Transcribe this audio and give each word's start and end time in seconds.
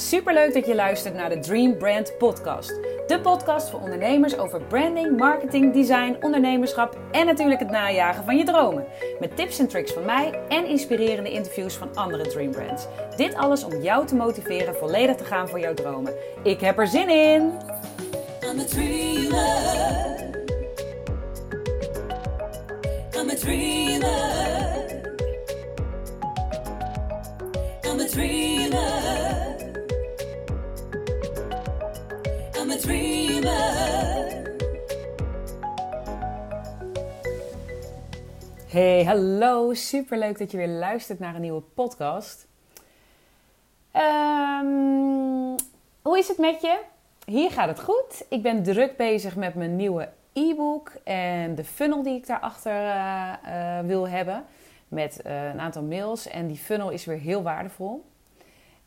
Superleuk 0.00 0.54
dat 0.54 0.66
je 0.66 0.74
luistert 0.74 1.14
naar 1.14 1.28
de 1.28 1.38
Dream 1.38 1.76
Brand 1.76 2.18
Podcast. 2.18 2.68
De 3.06 3.20
podcast 3.22 3.70
voor 3.70 3.80
ondernemers 3.80 4.38
over 4.38 4.62
branding, 4.62 5.16
marketing, 5.16 5.72
design, 5.72 6.16
ondernemerschap 6.20 6.98
en 7.12 7.26
natuurlijk 7.26 7.60
het 7.60 7.70
najagen 7.70 8.24
van 8.24 8.36
je 8.36 8.44
dromen. 8.44 8.84
Met 9.20 9.36
tips 9.36 9.58
en 9.58 9.68
tricks 9.68 9.92
van 9.92 10.04
mij 10.04 10.40
en 10.48 10.66
inspirerende 10.66 11.30
interviews 11.30 11.74
van 11.74 11.94
andere 11.94 12.26
Dream 12.26 12.50
Brands. 12.50 12.86
Dit 13.16 13.34
alles 13.34 13.64
om 13.64 13.82
jou 13.82 14.06
te 14.06 14.14
motiveren 14.14 14.74
volledig 14.74 15.16
te 15.16 15.24
gaan 15.24 15.48
voor 15.48 15.60
jouw 15.60 15.74
dromen. 15.74 16.12
Ik 16.42 16.60
heb 16.60 16.78
er 16.78 16.86
zin 16.86 17.08
in! 17.08 17.52
I'm 18.42 18.60
a 18.60 18.64
dreamer. 18.64 20.16
I'm 23.14 23.30
a 23.30 23.34
dreamer. 23.34 24.38
I'm 32.70 32.78
dreamer. 32.78 34.56
Hey, 38.66 39.04
hallo. 39.04 39.74
Super 39.74 40.18
leuk 40.18 40.38
dat 40.38 40.50
je 40.50 40.56
weer 40.56 40.68
luistert 40.68 41.18
naar 41.18 41.34
een 41.34 41.40
nieuwe 41.40 41.60
podcast. 41.60 42.46
Um, 43.96 45.54
hoe 46.02 46.18
is 46.18 46.28
het 46.28 46.38
met 46.38 46.60
je? 46.60 46.80
Hier 47.24 47.50
gaat 47.50 47.68
het 47.68 47.80
goed. 47.80 48.24
Ik 48.28 48.42
ben 48.42 48.62
druk 48.62 48.96
bezig 48.96 49.36
met 49.36 49.54
mijn 49.54 49.76
nieuwe 49.76 50.08
e-book 50.32 50.92
en 51.04 51.54
de 51.54 51.64
funnel 51.64 52.02
die 52.02 52.16
ik 52.16 52.26
daarachter 52.26 52.84
uh, 52.84 53.78
wil 53.84 54.08
hebben. 54.08 54.44
Met 54.88 55.20
uh, 55.26 55.48
een 55.48 55.60
aantal 55.60 55.82
mails. 55.82 56.28
En 56.28 56.46
die 56.46 56.56
funnel 56.56 56.90
is 56.90 57.04
weer 57.04 57.18
heel 57.18 57.42
waardevol. 57.42 58.04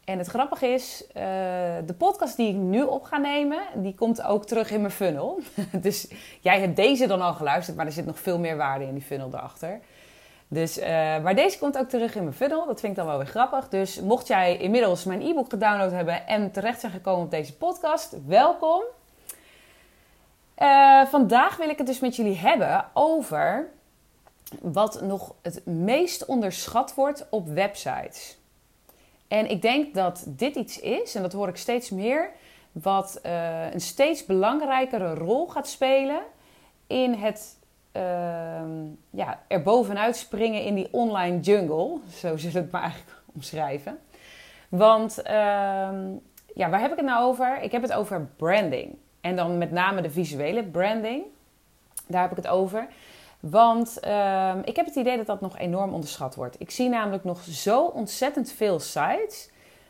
En 0.04 0.18
het 0.18 0.28
grappige 0.28 0.68
is, 0.68 1.04
uh, 1.08 1.14
de 1.86 1.94
podcast 1.98 2.38
die 2.38 2.50
ik 2.50 2.56
nu 2.56 2.84
op 2.84 3.04
ga 3.04 3.18
nemen, 3.18 3.60
die 3.76 3.96
komt 3.96 4.22
ook 4.22 4.46
terug 4.46 4.72
in 4.72 4.82
mijn 4.82 4.94
funnel. 4.94 5.40
dus 5.82 6.08
jij 6.40 6.60
hebt 6.60 6.76
deze 6.76 7.08
dan 7.08 7.22
al 7.22 7.34
geluisterd, 7.34 7.78
maar 7.78 7.86
er 7.86 7.92
zit 7.92 8.06
nog 8.06 8.20
veel 8.20 8.40
meer 8.40 8.58
waarde 8.58 8.86
in 8.86 8.94
die 8.94 9.04
funnel 9.04 9.30
erachter. 9.34 9.80
Dus, 10.48 10.78
uh, 10.78 10.86
maar 11.22 11.36
deze 11.36 11.58
komt 11.58 11.78
ook 11.78 11.90
terug 11.90 12.16
in 12.16 12.24
mijn 12.24 12.36
funnel. 12.36 12.66
Dat 12.66 12.80
vind 12.80 12.92
ik 12.92 12.98
dan 12.98 13.08
wel 13.08 13.18
weer 13.18 13.28
grappig. 13.28 13.70
Dus 13.70 14.02
mocht 14.02 14.28
jij 14.28 14.58
inmiddels 14.58 15.04
mijn 15.04 15.22
e-book 15.22 15.50
gedownload 15.50 15.92
hebben 15.92 16.28
en 16.28 16.52
terecht 16.52 16.80
zijn 16.80 16.92
gekomen 16.92 17.24
op 17.24 17.32
deze 17.32 17.58
podcast, 17.58 18.16
welkom. 18.28 18.84
Uh, 20.58 21.06
vandaag 21.06 21.58
wil 21.58 21.70
ik 21.70 21.78
het 21.78 21.88
dus 21.88 22.00
met 22.00 22.16
jullie 22.16 22.38
hebben 22.38 22.86
over 22.94 23.68
wat 24.62 25.02
nog 25.02 25.34
het 25.42 25.66
meest 25.66 26.26
onderschat 26.26 26.94
wordt 26.94 27.28
op 27.30 27.48
websites. 27.48 28.38
En 29.32 29.50
ik 29.50 29.62
denk 29.62 29.94
dat 29.94 30.24
dit 30.28 30.56
iets 30.56 30.80
is, 30.80 31.16
en 31.16 31.22
dat 31.22 31.34
hoor 31.34 31.48
ik 31.48 31.58
steeds 31.58 31.90
meer, 31.90 32.30
wat 32.72 33.20
uh, 33.26 33.72
een 33.72 33.82
steeds 33.82 34.26
belangrijkere 34.26 35.14
rol 35.14 35.48
gaat 35.48 35.68
spelen 35.68 36.22
in 36.88 37.14
het 37.14 37.58
uh, 37.94 38.02
ja, 39.10 39.42
er 39.48 39.62
bovenuit 39.62 40.16
springen 40.16 40.64
in 40.64 40.76
die 40.76 40.88
online 40.92 41.40
jungle. 41.40 42.00
Zo 42.10 42.38
zullen 42.38 42.54
we 42.54 42.60
het 42.60 42.72
maar 42.72 42.82
eigenlijk 42.82 43.22
omschrijven. 43.36 44.00
Want 44.70 45.20
uh, 45.20 45.30
ja, 46.54 46.70
waar 46.70 46.82
heb 46.82 46.92
ik 46.92 46.98
het 46.98 47.06
nou 47.06 47.24
over? 47.26 47.62
Ik 47.62 47.72
heb 47.72 47.82
het 47.82 47.94
over 47.94 48.30
branding. 48.36 48.98
En 49.22 49.36
dan 49.36 49.58
met 49.58 49.72
name 49.72 50.02
de 50.02 50.12
visuele 50.12 50.64
branding. 50.64 51.24
Daar 52.08 52.22
heb 52.22 52.32
ik 52.32 52.38
het 52.38 52.48
over. 52.48 52.88
Want 53.42 53.98
uh, 54.06 54.54
ik 54.64 54.76
heb 54.76 54.86
het 54.86 54.96
idee 54.96 55.18
dat 55.18 55.26
dat 55.26 55.42
nog 55.42 55.58
enorm 55.58 55.94
onderschat 55.94 56.36
wordt. 56.36 56.56
Ik 56.60 56.72
zie 56.72 56.90
namelijk 56.90 57.24
nog 57.24 57.44
zo 57.44 57.86
ontzettend 57.86 58.52
veel 58.52 58.80
sites 58.80 59.50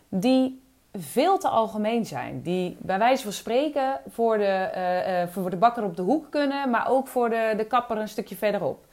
die 0.10 0.62
veel 0.94 1.38
te 1.38 1.48
algemeen 1.48 2.06
zijn. 2.06 2.42
Die 2.42 2.78
bij 2.80 2.98
wijze 2.98 3.24
van 3.24 3.32
spreken 3.32 4.00
voor 4.10 4.38
de, 4.38 4.72
uh, 4.76 5.22
uh, 5.22 5.28
voor 5.28 5.50
de 5.50 5.58
bakker 5.58 5.84
op 5.84 5.96
de 5.96 6.02
hoek 6.02 6.32
kunnen, 6.32 6.70
maar 6.70 6.90
ook 6.90 7.08
voor 7.08 7.30
de, 7.30 7.54
de 7.58 7.66
kapper 7.66 7.98
een 7.98 8.08
stukje 8.08 8.36
verderop. 8.36 8.86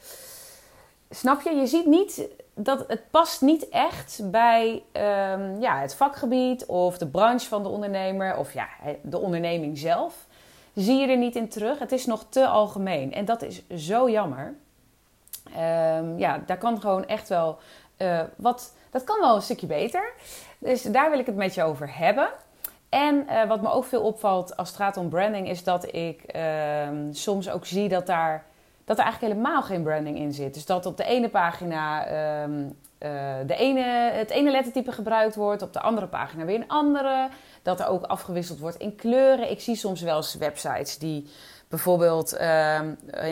Snap 1.11 1.41
je? 1.41 1.55
Je 1.55 1.67
ziet 1.67 1.87
niet 1.87 2.29
dat 2.55 2.85
het 2.89 3.11
past 3.11 3.41
niet 3.41 3.69
echt 3.69 4.31
bij 4.31 4.83
um, 4.93 5.61
ja, 5.61 5.81
het 5.81 5.95
vakgebied 5.95 6.67
of 6.67 6.99
de 6.99 7.07
branche 7.07 7.49
van 7.49 7.63
de 7.63 7.69
ondernemer 7.69 8.37
of 8.37 8.53
ja, 8.53 8.69
de 9.03 9.19
onderneming 9.19 9.79
zelf 9.79 10.27
zie 10.81 11.01
je 11.01 11.07
er 11.07 11.17
niet 11.17 11.37
in 11.37 11.49
terug. 11.49 11.79
Het 11.79 11.93
is 11.93 12.07
nog 12.07 12.25
te 12.29 12.47
algemeen. 12.47 13.13
En 13.13 13.25
dat 13.25 13.43
is 13.43 13.69
zo 13.69 14.11
jammer. 14.11 14.55
Um, 15.49 16.19
ja, 16.19 16.43
daar 16.47 16.59
kan 16.59 16.81
gewoon 16.81 17.07
echt 17.07 17.29
wel 17.29 17.59
uh, 17.99 18.21
wat. 18.37 18.75
Dat 18.91 19.05
kan 19.05 19.21
wel 19.21 19.35
een 19.35 19.43
stukje 19.43 19.67
beter. 19.67 20.13
Dus 20.59 20.83
daar 20.83 21.11
wil 21.11 21.19
ik 21.19 21.27
het 21.27 21.37
met 21.37 21.55
je 21.55 21.63
over 21.63 21.99
hebben. 21.99 22.29
En 22.89 23.27
uh, 23.29 23.45
wat 23.45 23.63
me 23.63 23.71
ook 23.71 23.85
veel 23.85 24.03
opvalt 24.03 24.57
als 24.57 24.69
het 24.69 24.77
gaat 24.77 24.97
om 24.97 25.09
branding, 25.09 25.49
is 25.49 25.65
dat 25.65 25.95
ik 25.95 26.37
uh, 26.37 26.89
soms 27.11 27.51
ook 27.51 27.67
zie 27.67 27.89
dat 27.89 28.07
daar 28.07 28.45
dat 28.85 28.99
er 28.99 29.05
eigenlijk 29.05 29.35
helemaal 29.35 29.63
geen 29.63 29.83
branding 29.83 30.19
in 30.19 30.33
zit. 30.33 30.55
Dus 30.55 30.67
dat 30.67 30.87
op 30.87 30.97
de 30.97 31.05
ene 31.05 31.29
pagina 31.29 32.11
um, 32.43 32.79
de 33.47 33.55
ene, 33.57 34.11
het 34.13 34.31
ene 34.31 34.51
lettertype 34.51 34.93
gebruikt 34.93 35.35
wordt, 35.35 35.63
op 35.63 35.73
de 35.73 35.81
andere 35.81 36.07
pagina 36.07 36.45
weer 36.45 36.55
een 36.57 36.69
andere. 36.69 37.29
Dat 37.63 37.81
er 37.81 37.87
ook 37.87 38.03
afgewisseld 38.03 38.59
wordt 38.59 38.77
in 38.77 38.97
kleuren. 38.97 39.51
Ik 39.51 39.61
zie 39.61 39.77
soms 39.77 40.01
wel 40.01 40.17
eens 40.17 40.35
websites 40.35 40.99
die 40.99 41.31
bijvoorbeeld 41.69 42.35
uh, 42.35 42.81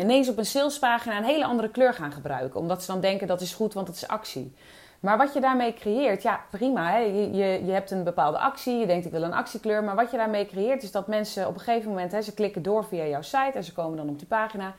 ineens 0.01 0.29
op 0.29 0.39
een 0.39 0.47
salespagina 0.47 1.17
een 1.17 1.25
hele 1.25 1.45
andere 1.45 1.71
kleur 1.71 1.95
gaan 1.95 2.13
gebruiken. 2.13 2.61
Omdat 2.61 2.83
ze 2.83 2.93
dan 2.93 3.01
denken 3.01 3.27
dat 3.27 3.41
is 3.41 3.55
goed, 3.55 3.75
want 3.75 3.87
het 3.87 3.97
is 3.97 4.09
actie. 4.09 4.55
Maar 5.01 5.17
wat 5.17 5.33
je 5.33 5.41
daarmee 5.41 5.75
creëert, 5.75 6.23
ja 6.23 6.41
prima. 6.51 6.91
Hè? 6.91 6.99
Je, 6.99 7.31
je, 7.33 7.65
je 7.65 7.73
hebt 7.73 7.91
een 7.91 8.05
bepaalde 8.05 8.39
actie, 8.39 8.79
je 8.79 8.87
denkt 8.87 9.07
ik 9.07 9.13
wil 9.13 9.23
een 9.23 9.33
actiekleur. 9.33 9.85
Maar 9.85 9.95
wat 9.95 10.11
je 10.11 10.17
daarmee 10.17 10.47
creëert 10.47 10.83
is 10.83 10.91
dat 10.91 11.07
mensen 11.07 11.47
op 11.47 11.55
een 11.55 11.61
gegeven 11.61 11.89
moment, 11.89 12.13
hè, 12.13 12.23
ze 12.23 12.35
klikken 12.35 12.63
door 12.63 12.85
via 12.85 13.05
jouw 13.05 13.23
site 13.23 13.53
en 13.55 13.65
ze 13.65 13.73
komen 13.73 13.97
dan 13.97 14.09
op 14.09 14.19
die 14.19 14.29
pagina. 14.29 14.75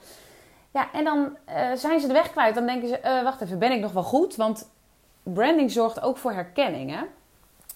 Ja, 0.78 0.92
en 0.94 1.04
dan 1.04 1.38
uh, 1.50 1.72
zijn 1.74 2.00
ze 2.00 2.08
de 2.08 2.14
weg 2.14 2.32
kwijt. 2.32 2.56
Dan 2.56 2.66
denken 2.66 2.88
ze, 2.88 3.00
uh, 3.06 3.24
wacht 3.24 3.42
even, 3.42 3.60
ben 3.60 3.72
ik 3.72 3.80
nog 3.80 3.92
wel 3.92 4.04
goed? 4.04 4.36
Want 4.36 4.70
branding 5.24 5.72
zorgt 5.72 6.02
ook 6.02 6.18
voor 6.18 6.32
herkenning. 6.32 6.92
Hè? 6.92 7.02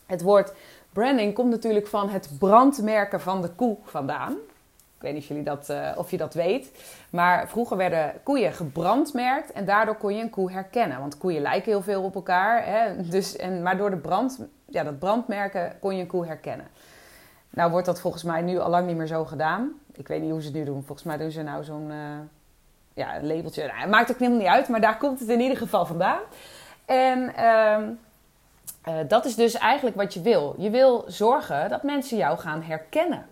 Het 0.05 0.21
woord 0.21 0.53
branding 0.93 1.33
komt 1.33 1.49
natuurlijk 1.49 1.87
van 1.87 2.09
het 2.09 2.29
brandmerken 2.39 3.21
van 3.21 3.41
de 3.41 3.49
koe 3.49 3.77
vandaan. 3.83 4.31
Ik 4.31 5.07
weet 5.07 5.13
niet 5.13 5.21
of, 5.21 5.27
jullie 5.27 5.43
dat, 5.43 5.69
uh, 5.69 5.91
of 5.95 6.11
je 6.11 6.17
dat 6.17 6.33
weet. 6.33 6.71
Maar 7.09 7.49
vroeger 7.49 7.77
werden 7.77 8.13
koeien 8.23 8.53
gebrandmerkt 8.53 9.51
en 9.51 9.65
daardoor 9.65 9.95
kon 9.95 10.15
je 10.15 10.21
een 10.21 10.29
koe 10.29 10.51
herkennen. 10.51 10.99
Want 10.99 11.17
koeien 11.17 11.41
lijken 11.41 11.71
heel 11.71 11.81
veel 11.81 12.03
op 12.03 12.15
elkaar. 12.15 12.65
Hè? 12.65 13.01
Dus, 13.01 13.35
en, 13.35 13.61
maar 13.61 13.77
door 13.77 13.89
de 13.89 13.97
brand, 13.97 14.39
ja, 14.65 14.83
dat 14.83 14.99
brandmerken 14.99 15.77
kon 15.79 15.95
je 15.95 16.01
een 16.01 16.07
koe 16.07 16.25
herkennen. 16.25 16.67
Nou 17.49 17.71
wordt 17.71 17.85
dat 17.85 17.99
volgens 17.99 18.23
mij 18.23 18.41
nu 18.41 18.59
al 18.59 18.69
lang 18.69 18.87
niet 18.87 18.97
meer 18.97 19.07
zo 19.07 19.25
gedaan. 19.25 19.71
Ik 19.93 20.07
weet 20.07 20.21
niet 20.21 20.31
hoe 20.31 20.41
ze 20.41 20.47
het 20.47 20.55
nu 20.55 20.63
doen. 20.63 20.83
Volgens 20.83 21.07
mij 21.07 21.17
doen 21.17 21.31
ze 21.31 21.41
nou 21.41 21.63
zo'n 21.63 21.91
ja, 22.93 23.21
labeltje. 23.21 23.67
Nou, 23.67 23.89
maakt 23.89 24.11
ook 24.11 24.19
helemaal 24.19 24.39
niet 24.39 24.47
uit, 24.47 24.67
maar 24.67 24.81
daar 24.81 24.97
komt 24.97 25.19
het 25.19 25.29
in 25.29 25.39
ieder 25.39 25.57
geval 25.57 25.85
vandaan. 25.85 26.21
En 26.85 27.33
uh, 27.39 27.77
uh, 28.87 29.07
dat 29.07 29.25
is 29.25 29.35
dus 29.35 29.53
eigenlijk 29.53 29.95
wat 29.95 30.13
je 30.13 30.21
wil. 30.21 30.55
Je 30.57 30.69
wil 30.69 31.03
zorgen 31.07 31.69
dat 31.69 31.83
mensen 31.83 32.17
jou 32.17 32.37
gaan 32.37 32.61
herkennen. 32.61 33.25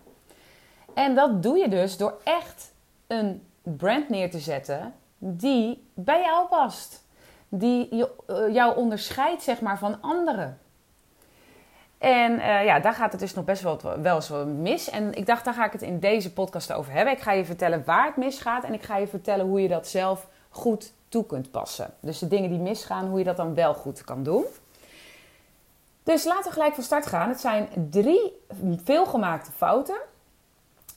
En 0.94 1.14
dat 1.14 1.42
doe 1.42 1.58
je 1.58 1.68
dus 1.68 1.96
door 1.96 2.20
echt 2.24 2.72
een 3.06 3.46
brand 3.62 4.08
neer 4.08 4.30
te 4.30 4.38
zetten 4.38 4.94
die 5.18 5.88
bij 5.94 6.20
jou 6.20 6.48
past. 6.48 7.04
Die 7.48 7.96
je, 7.96 8.10
uh, 8.26 8.54
jou 8.54 8.76
onderscheidt 8.76 9.42
zeg 9.42 9.60
maar, 9.60 9.78
van 9.78 10.00
anderen. 10.00 10.58
En 12.00 12.32
uh, 12.32 12.64
ja, 12.64 12.80
daar 12.80 12.92
gaat 12.92 13.12
het 13.12 13.20
dus 13.20 13.34
nog 13.34 13.44
best 13.44 13.62
wel, 13.62 13.80
wel 14.02 14.14
eens 14.14 14.28
wel 14.28 14.46
mis. 14.46 14.90
En 14.90 15.14
ik 15.14 15.26
dacht, 15.26 15.44
daar 15.44 15.54
ga 15.54 15.66
ik 15.66 15.72
het 15.72 15.82
in 15.82 15.98
deze 15.98 16.32
podcast 16.32 16.72
over 16.72 16.92
hebben. 16.92 17.14
Ik 17.14 17.20
ga 17.20 17.32
je 17.32 17.44
vertellen 17.44 17.82
waar 17.84 18.06
het 18.06 18.16
misgaat 18.16 18.64
en 18.64 18.72
ik 18.72 18.82
ga 18.82 18.96
je 18.96 19.06
vertellen 19.06 19.46
hoe 19.46 19.62
je 19.62 19.68
dat 19.68 19.88
zelf 19.88 20.26
goed 20.48 20.92
toe 21.08 21.26
kunt 21.26 21.50
passen. 21.50 21.94
Dus 22.00 22.18
de 22.18 22.28
dingen 22.28 22.50
die 22.50 22.58
misgaan, 22.58 23.08
hoe 23.08 23.18
je 23.18 23.24
dat 23.24 23.36
dan 23.36 23.54
wel 23.54 23.74
goed 23.74 24.04
kan 24.04 24.22
doen. 24.22 24.44
Dus 26.02 26.24
laten 26.24 26.44
we 26.44 26.50
gelijk 26.50 26.74
van 26.74 26.84
start 26.84 27.06
gaan. 27.06 27.28
Het 27.28 27.40
zijn 27.40 27.68
drie 27.90 28.32
veelgemaakte 28.84 29.50
fouten. 29.52 29.98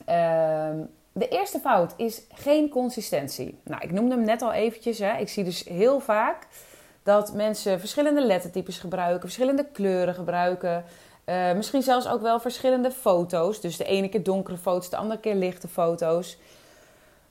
Uh, 0.09 0.69
de 1.11 1.27
eerste 1.27 1.59
fout 1.59 1.93
is 1.97 2.21
geen 2.33 2.69
consistentie. 2.69 3.59
Nou, 3.63 3.81
ik 3.81 3.91
noemde 3.91 4.15
hem 4.15 4.23
net 4.23 4.41
al 4.41 4.51
eventjes. 4.51 4.99
Hè. 4.99 5.17
Ik 5.17 5.29
zie 5.29 5.43
dus 5.43 5.63
heel 5.63 5.99
vaak 5.99 6.47
dat 7.03 7.33
mensen 7.33 7.79
verschillende 7.79 8.25
lettertypes 8.25 8.77
gebruiken, 8.77 9.21
verschillende 9.21 9.65
kleuren 9.71 10.13
gebruiken. 10.13 10.83
Uh, 11.25 11.53
misschien 11.53 11.81
zelfs 11.81 12.07
ook 12.07 12.21
wel 12.21 12.39
verschillende 12.39 12.91
foto's. 12.91 13.61
Dus 13.61 13.77
de 13.77 13.83
ene 13.83 14.09
keer 14.09 14.23
donkere 14.23 14.57
foto's, 14.57 14.89
de 14.89 14.97
andere 14.97 15.19
keer 15.19 15.35
lichte 15.35 15.67
foto's. 15.67 16.37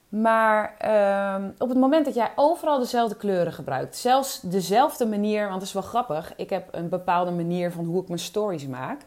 Maar 0.08 0.76
uh, 0.84 1.44
op 1.58 1.68
het 1.68 1.78
moment 1.78 2.04
dat 2.04 2.14
jij 2.14 2.30
overal 2.36 2.78
dezelfde 2.78 3.16
kleuren 3.16 3.52
gebruikt, 3.52 3.96
zelfs 3.96 4.40
dezelfde 4.40 5.06
manier, 5.06 5.42
want 5.42 5.58
dat 5.58 5.68
is 5.68 5.72
wel 5.72 5.82
grappig. 5.82 6.32
Ik 6.36 6.50
heb 6.50 6.68
een 6.70 6.88
bepaalde 6.88 7.30
manier 7.30 7.72
van 7.72 7.84
hoe 7.84 8.02
ik 8.02 8.08
mijn 8.08 8.20
stories 8.20 8.66
maak. 8.66 9.00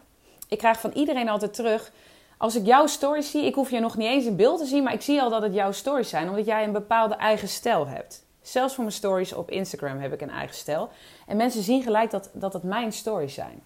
Ik 0.48 0.58
krijg 0.58 0.80
van 0.80 0.90
iedereen 0.90 1.28
altijd 1.28 1.54
terug. 1.54 1.92
Als 2.38 2.56
ik 2.56 2.66
jouw 2.66 2.86
stories 2.86 3.30
zie, 3.30 3.44
ik 3.44 3.54
hoef 3.54 3.70
je 3.70 3.80
nog 3.80 3.96
niet 3.96 4.08
eens 4.08 4.24
in 4.24 4.36
beeld 4.36 4.58
te 4.58 4.66
zien, 4.66 4.82
maar 4.82 4.92
ik 4.92 5.02
zie 5.02 5.22
al 5.22 5.30
dat 5.30 5.42
het 5.42 5.54
jouw 5.54 5.72
stories 5.72 6.08
zijn, 6.08 6.28
omdat 6.28 6.46
jij 6.46 6.64
een 6.64 6.72
bepaalde 6.72 7.14
eigen 7.14 7.48
stijl 7.48 7.86
hebt. 7.86 8.25
Zelfs 8.46 8.74
voor 8.74 8.84
mijn 8.84 8.96
stories 8.96 9.32
op 9.32 9.50
Instagram 9.50 9.98
heb 9.98 10.12
ik 10.12 10.20
een 10.20 10.30
eigen 10.30 10.56
stijl. 10.56 10.88
En 11.26 11.36
mensen 11.36 11.62
zien 11.62 11.82
gelijk 11.82 12.10
dat, 12.10 12.30
dat 12.32 12.52
het 12.52 12.62
mijn 12.62 12.92
stories 12.92 13.34
zijn. 13.34 13.62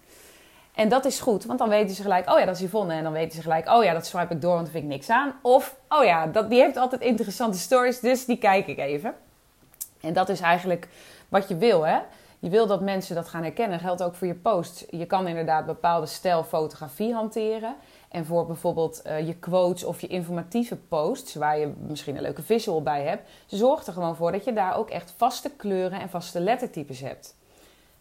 En 0.75 0.89
dat 0.89 1.05
is 1.05 1.19
goed, 1.19 1.45
want 1.45 1.59
dan 1.59 1.69
weten 1.69 1.95
ze 1.95 2.01
gelijk, 2.01 2.29
oh 2.29 2.39
ja, 2.39 2.45
dat 2.45 2.55
is 2.55 2.61
Yvonne. 2.61 2.93
En 2.93 3.03
dan 3.03 3.11
weten 3.11 3.35
ze 3.35 3.41
gelijk, 3.41 3.69
oh 3.69 3.83
ja, 3.83 3.93
dat 3.93 4.05
swipe 4.05 4.33
ik 4.33 4.41
door, 4.41 4.53
want 4.53 4.63
daar 4.63 4.71
vind 4.71 4.83
ik 4.83 4.89
niks 4.89 5.09
aan. 5.09 5.33
Of, 5.41 5.75
oh 5.89 6.03
ja, 6.03 6.27
dat, 6.27 6.49
die 6.49 6.59
heeft 6.59 6.77
altijd 6.77 7.01
interessante 7.01 7.57
stories, 7.57 7.99
dus 7.99 8.25
die 8.25 8.37
kijk 8.37 8.67
ik 8.67 8.77
even. 8.77 9.13
En 10.01 10.13
dat 10.13 10.29
is 10.29 10.39
eigenlijk 10.39 10.87
wat 11.29 11.47
je 11.47 11.57
wil, 11.57 11.85
hè. 11.85 11.99
Je 12.39 12.49
wil 12.49 12.67
dat 12.67 12.81
mensen 12.81 13.15
dat 13.15 13.27
gaan 13.27 13.43
herkennen. 13.43 13.77
Dat 13.77 13.87
geldt 13.87 14.03
ook 14.03 14.15
voor 14.15 14.27
je 14.27 14.35
posts. 14.35 14.85
Je 14.89 15.05
kan 15.05 15.27
inderdaad 15.27 15.65
bepaalde 15.65 16.05
stijl 16.05 16.43
fotografie 16.43 17.13
hanteren. 17.13 17.75
En 18.11 18.25
voor 18.25 18.45
bijvoorbeeld 18.45 19.01
uh, 19.05 19.27
je 19.27 19.35
quotes 19.35 19.83
of 19.83 20.01
je 20.01 20.07
informatieve 20.07 20.75
posts, 20.75 21.35
waar 21.35 21.59
je 21.59 21.73
misschien 21.87 22.15
een 22.15 22.21
leuke 22.21 22.41
visual 22.41 22.81
bij 22.81 23.03
hebt, 23.03 23.29
zorg 23.47 23.85
er 23.85 23.93
gewoon 23.93 24.15
voor 24.15 24.31
dat 24.31 24.43
je 24.43 24.53
daar 24.53 24.77
ook 24.77 24.89
echt 24.89 25.13
vaste 25.17 25.49
kleuren 25.49 25.99
en 25.99 26.09
vaste 26.09 26.39
lettertypes 26.39 26.99
hebt. 26.99 27.35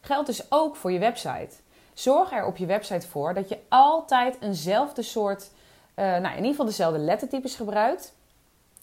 Geldt 0.00 0.26
dus 0.26 0.42
ook 0.48 0.76
voor 0.76 0.92
je 0.92 0.98
website. 0.98 1.56
Zorg 1.94 2.32
er 2.32 2.46
op 2.46 2.56
je 2.56 2.66
website 2.66 3.08
voor 3.08 3.34
dat 3.34 3.48
je 3.48 3.58
altijd 3.68 4.36
eenzelfde 4.40 5.02
soort, 5.02 5.50
uh, 5.94 6.04
nou 6.04 6.26
in 6.26 6.36
ieder 6.36 6.50
geval 6.50 6.66
dezelfde 6.66 6.98
lettertypes 6.98 7.54
gebruikt. 7.54 8.14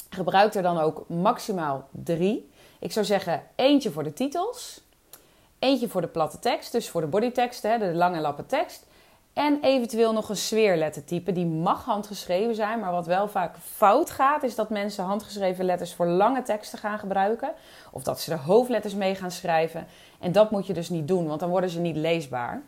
Gebruik 0.10 0.54
er 0.54 0.62
dan 0.62 0.78
ook 0.78 1.06
maximaal 1.08 1.88
drie. 1.92 2.50
Ik 2.80 2.92
zou 2.92 3.06
zeggen 3.06 3.44
eentje 3.56 3.92
voor 3.92 4.04
de 4.04 4.14
titels, 4.14 4.82
eentje 5.60 5.90
voor 5.90 6.02
de 6.02 6.08
platte 6.08 6.40
tekst, 6.40 6.72
dus 6.72 6.90
voor 6.90 7.02
de 7.02 7.08
bodytekst, 7.08 7.62
de 7.62 7.92
lange 7.94 8.20
lappen 8.20 8.46
tekst. 8.46 8.87
En 9.38 9.60
eventueel 9.62 10.14
nog 10.14 10.30
een 10.30 10.38
sfeerlettertype. 10.38 11.32
Die 11.32 11.46
mag 11.46 11.86
handgeschreven 11.86 12.56
zijn, 12.56 12.80
maar 12.80 12.92
wat 12.92 13.06
wel 13.06 13.28
vaak 13.28 13.56
fout 13.76 14.10
gaat, 14.10 14.44
is 14.44 14.56
dat 14.56 14.70
mensen 14.70 15.04
handgeschreven 15.04 15.66
letters 15.66 15.94
voor 15.94 16.08
lange 16.08 16.42
teksten 16.42 16.80
gaan 16.80 17.00
gebruiken. 17.00 17.52
Of 17.92 18.04
dat 18.04 18.22
ze 18.22 18.32
er 18.32 18.40
hoofdletters 18.40 18.94
mee 18.94 19.16
gaan 19.16 19.32
schrijven. 19.32 19.88
En 20.20 20.32
dat 20.32 20.52
moet 20.52 20.68
je 20.68 20.74
dus 20.74 20.90
niet 20.90 21.08
doen, 21.08 21.28
want 21.28 21.40
dan 21.40 21.50
worden 21.50 21.70
ze 21.70 21.80
niet 21.80 21.96
leesbaar. 21.96 22.62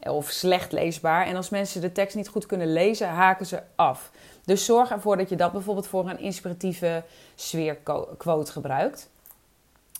Of 0.00 0.30
slecht 0.30 0.72
leesbaar. 0.72 1.26
En 1.26 1.36
als 1.36 1.48
mensen 1.48 1.80
de 1.80 1.92
tekst 1.92 2.16
niet 2.16 2.28
goed 2.28 2.46
kunnen 2.46 2.72
lezen, 2.72 3.08
haken 3.08 3.46
ze 3.46 3.62
af. 3.74 4.10
Dus 4.44 4.64
zorg 4.64 4.90
ervoor 4.90 5.16
dat 5.16 5.28
je 5.28 5.36
dat 5.36 5.52
bijvoorbeeld 5.52 5.86
voor 5.86 6.08
een 6.08 6.18
inspiratieve 6.18 7.02
sfeerquote 7.34 8.52
gebruikt. 8.52 9.10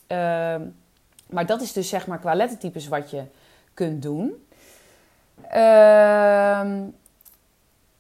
Ehm, 0.07 0.63
maar 1.27 1.47
dat 1.47 1.61
is 1.61 1.73
dus 1.73 1.89
zeg 1.89 2.07
maar 2.07 2.19
qua 2.19 2.35
lettertypes 2.35 2.89
wat 2.89 3.11
je 3.11 3.25
kunt 3.75 4.03
doen. 4.03 4.44
Ehm, 5.51 6.83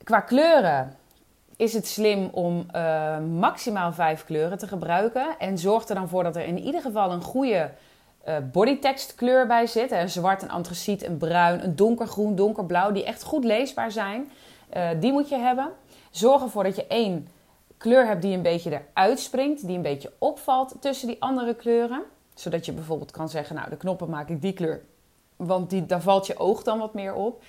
qua 0.04 0.20
kleuren 0.20 0.96
is 1.56 1.72
het 1.72 1.86
slim 1.86 2.28
om 2.32 2.66
uh, 2.76 3.18
maximaal 3.18 3.92
vijf 3.92 4.24
kleuren 4.24 4.58
te 4.58 4.68
gebruiken. 4.68 5.38
En 5.38 5.58
zorg 5.58 5.88
er 5.88 5.94
dan 5.94 6.08
voor 6.08 6.22
dat 6.22 6.36
er 6.36 6.44
in 6.44 6.58
ieder 6.58 6.80
geval 6.80 7.12
een 7.12 7.22
goede 7.22 7.70
uh, 8.28 8.36
bodytekstkleur 8.52 9.46
bij 9.46 9.66
zit. 9.66 9.92
Een 9.92 10.08
zwart, 10.08 10.42
een 10.42 10.50
antraciet, 10.50 11.06
een 11.06 11.16
bruin, 11.16 11.64
een 11.64 11.76
donkergroen, 11.76 12.34
donkerblauw. 12.34 12.92
Die 12.92 13.04
echt 13.04 13.22
goed 13.22 13.44
leesbaar 13.44 13.90
zijn. 13.90 14.30
Uh, 14.76 14.88
die 15.00 15.12
moet 15.12 15.28
je 15.28 15.36
hebben. 15.36 15.68
Zorg 16.10 16.42
ervoor 16.42 16.62
dat 16.62 16.76
je 16.76 16.86
één 16.86 17.28
kleur 17.76 18.06
hebt 18.06 18.22
die 18.22 18.36
een 18.36 18.42
beetje 18.42 18.80
eruit 18.94 19.20
springt. 19.20 19.66
Die 19.66 19.76
een 19.76 19.82
beetje 19.82 20.12
opvalt 20.18 20.76
tussen 20.80 21.06
die 21.06 21.22
andere 21.22 21.54
kleuren. 21.54 22.02
Zodat 22.34 22.66
je 22.66 22.72
bijvoorbeeld 22.72 23.10
kan 23.10 23.28
zeggen, 23.28 23.56
nou 23.56 23.70
de 23.70 23.76
knoppen 23.76 24.10
maak 24.10 24.28
ik 24.28 24.42
die 24.42 24.52
kleur 24.52 24.82
want 25.36 25.70
die, 25.70 25.86
daar 25.86 26.00
valt 26.00 26.26
je 26.26 26.38
oog 26.38 26.62
dan 26.62 26.78
wat 26.78 26.94
meer 26.94 27.14
op. 27.14 27.42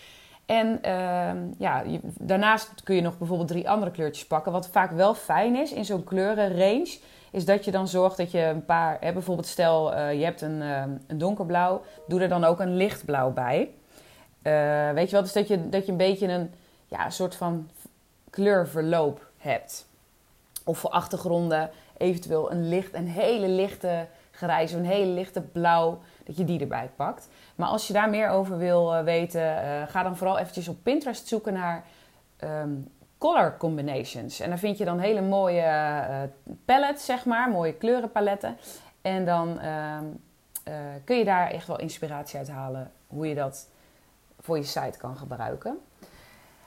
En 0.45 0.79
uh, 0.85 1.31
ja, 1.57 1.83
daarnaast 2.19 2.83
kun 2.83 2.95
je 2.95 3.01
nog 3.01 3.17
bijvoorbeeld 3.17 3.47
drie 3.47 3.69
andere 3.69 3.91
kleurtjes 3.91 4.27
pakken. 4.27 4.51
Wat 4.51 4.67
vaak 4.67 4.91
wel 4.91 5.13
fijn 5.13 5.55
is 5.55 5.71
in 5.71 5.85
zo'n 5.85 6.03
kleurenrange, 6.03 6.97
is 7.31 7.45
dat 7.45 7.65
je 7.65 7.71
dan 7.71 7.87
zorgt 7.87 8.17
dat 8.17 8.31
je 8.31 8.41
een 8.41 8.65
paar, 8.65 8.97
hè, 8.99 9.13
bijvoorbeeld 9.13 9.47
stel 9.47 9.93
uh, 9.93 10.13
je 10.13 10.23
hebt 10.23 10.41
een, 10.41 10.61
uh, 10.61 10.83
een 11.07 11.17
donkerblauw, 11.17 11.81
doe 12.07 12.21
er 12.21 12.29
dan 12.29 12.43
ook 12.43 12.59
een 12.59 12.75
lichtblauw 12.75 13.31
bij. 13.31 13.71
Uh, 14.43 14.91
weet 14.91 15.05
je 15.05 15.11
wel, 15.11 15.21
dus 15.21 15.33
dat 15.33 15.47
je, 15.47 15.69
dat 15.69 15.85
je 15.85 15.91
een 15.91 15.97
beetje 15.97 16.27
een 16.27 16.53
ja, 16.87 17.09
soort 17.09 17.35
van 17.35 17.69
kleurverloop 18.29 19.27
hebt. 19.37 19.87
Of 20.63 20.77
voor 20.77 20.89
achtergronden 20.89 21.69
eventueel 21.97 22.51
een 22.51 22.69
licht, 22.69 22.93
een 22.93 23.07
hele 23.07 23.47
lichte 23.47 24.07
grijs, 24.31 24.71
een 24.71 24.85
hele 24.85 25.11
lichte 25.11 25.41
blauw, 25.41 25.99
dat 26.25 26.38
je 26.38 26.44
die 26.44 26.60
erbij 26.60 26.89
pakt. 26.95 27.30
Maar 27.56 27.68
als 27.68 27.88
je 27.88 27.94
daar 27.94 28.10
meer 28.10 28.30
over 28.30 28.57
wil 28.57 28.95
eh, 28.95 29.04
weten, 29.04 29.42
uh, 29.42 29.88
ga 29.88 30.04
dan 30.04 30.18
vooral 30.18 30.38
eventjes 30.38 30.68
op 30.68 30.83
Pinterest 30.83 31.27
zoeken 31.27 31.54
naar 31.54 31.83
um, 32.44 32.88
color 33.18 33.57
combinations. 33.57 34.39
En 34.39 34.50
daar 34.50 34.57
vind 34.57 34.77
je 34.77 34.86
dan 34.86 35.00
hele 35.00 35.22
mooie 35.22 35.62
uh, 35.62 36.22
palettes, 36.66 37.06
zeg 37.06 37.25
maar, 37.25 37.50
mooie 37.50 37.74
kleurenpaletten. 37.74 38.57
En 39.01 39.25
dan 39.25 39.60
uh, 39.63 39.98
kun 41.04 41.18
je 41.18 41.25
daar 41.25 41.50
echt 41.50 41.68
wel 41.68 41.80
inspiratie 41.80 42.39
uit 42.39 42.50
halen 42.50 42.92
hoe 43.07 43.28
je 43.28 43.36
dat 43.36 43.68
voor 44.39 44.57
je 44.57 44.63
site 44.63 44.98
kan 44.98 45.18
gebruiken. 45.18 45.78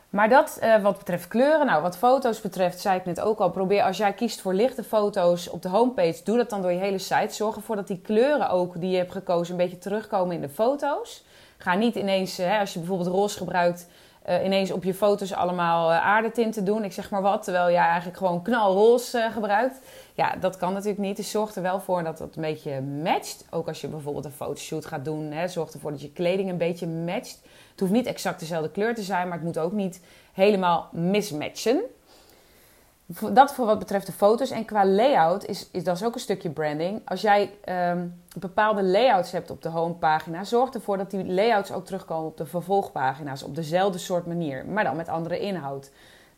Maar 0.09 0.29
dat 0.29 0.59
uh, 0.63 0.83
wat 0.83 0.99
betreft 0.99 1.29
kleuren. 1.29 1.67
Nou, 1.67 1.83
wat 1.83 1.97
foto's 1.97 2.41
betreft, 2.41 2.81
zei 2.81 2.99
ik 2.99 3.05
net 3.05 3.21
ook 3.21 3.39
al. 3.39 3.51
Probeer 3.51 3.83
als 3.83 3.97
jij 3.97 4.13
kiest 4.13 4.41
voor 4.41 4.55
lichte 4.55 4.85
foto's 4.85 5.51
op 5.51 5.63
de 5.63 5.69
homepage, 5.69 6.21
doe 6.25 6.37
dat 6.37 6.51
dan 6.51 6.63
door 6.63 6.73
je 6.73 6.79
hele 6.79 6.99
site. 6.99 7.35
Zorg 7.35 7.57
ervoor 7.57 7.77
dat 7.77 7.87
die 7.87 8.01
kleuren 8.01 8.51
ook 8.51 8.81
die 8.81 8.91
je 8.91 8.97
hebt 8.97 9.13
gekozen 9.13 9.53
een 9.53 9.61
beetje 9.61 9.79
terugkomen 9.79 10.35
in 10.35 10.41
de 10.41 10.49
foto's. 10.49 11.25
Ga 11.59 11.75
niet 11.75 11.95
ineens, 11.95 12.37
hè, 12.37 12.59
als 12.59 12.73
je 12.73 12.79
bijvoorbeeld 12.79 13.09
roze 13.09 13.39
gebruikt, 13.39 13.89
uh, 14.29 14.45
ineens 14.45 14.71
op 14.71 14.85
je 14.85 14.95
foto's 14.95 15.33
allemaal 15.33 15.91
uh, 15.91 16.07
aardetinten 16.07 16.65
doen. 16.65 16.85
Ik 16.85 16.93
zeg 16.93 17.11
maar 17.11 17.23
wat, 17.23 17.45
terwijl 17.45 17.71
jij 17.71 17.87
eigenlijk 17.87 18.17
gewoon 18.17 18.43
knalroze 18.43 19.29
gebruikt. 19.33 19.81
Ja, 20.19 20.37
dat 20.41 20.57
kan 20.57 20.73
natuurlijk 20.73 20.99
niet. 20.99 21.17
Dus 21.17 21.31
zorg 21.31 21.55
er 21.55 21.63
wel 21.63 21.81
voor 21.81 22.03
dat 22.03 22.19
dat 22.19 22.37
een 22.37 22.43
beetje 22.43 22.81
matcht. 22.81 23.45
Ook 23.51 23.69
als 23.69 23.81
je 23.81 23.89
bijvoorbeeld 23.89 24.25
een 24.25 24.31
fotoshoot 24.31 24.87
gaat 24.87 25.05
doen, 25.05 25.33
hè, 25.33 25.49
zorg 25.49 25.71
ervoor 25.73 25.91
dat 25.91 26.01
je 26.01 26.13
kleding 26.13 26.51
een 26.51 26.57
beetje 26.57 26.87
matcht. 26.87 27.41
Het 27.71 27.81
hoeft 27.81 27.93
niet 27.93 28.07
exact 28.07 28.41
dezelfde 28.41 28.71
kleur 28.71 28.95
te 28.95 29.03
zijn, 29.03 29.29
maar 29.29 29.37
het 29.37 29.47
moet 29.47 29.59
ook 29.59 29.73
niet 29.73 30.01
helemaal 30.33 30.89
mismatchen. 30.93 31.83
Dat 33.33 33.55
voor 33.55 33.67
wat 33.67 33.79
betreft 33.79 34.07
de 34.07 34.13
foto's. 34.13 34.51
En 34.51 34.65
qua 34.65 34.87
layout 34.87 35.45
is, 35.45 35.69
is 35.73 35.85
dat 35.85 36.05
ook 36.05 36.15
een 36.15 36.21
stukje 36.21 36.51
branding. 36.51 37.01
Als 37.05 37.21
jij 37.21 37.51
um, 37.93 38.23
bepaalde 38.39 38.83
layouts 38.83 39.33
hebt 39.33 39.51
op 39.51 39.63
de 39.63 39.69
homepagina, 39.69 40.45
zorg 40.45 40.75
ervoor 40.75 40.97
dat 40.97 41.11
die 41.11 41.25
layouts 41.25 41.73
ook 41.73 41.85
terugkomen 41.85 42.27
op 42.27 42.37
de 42.37 42.47
vervolgpagina's. 42.47 43.43
Op 43.43 43.55
dezelfde 43.55 43.99
soort 43.99 44.27
manier, 44.27 44.67
maar 44.67 44.85
dan 44.85 44.97
met 44.97 45.09
andere 45.09 45.39
inhoud. 45.39 45.91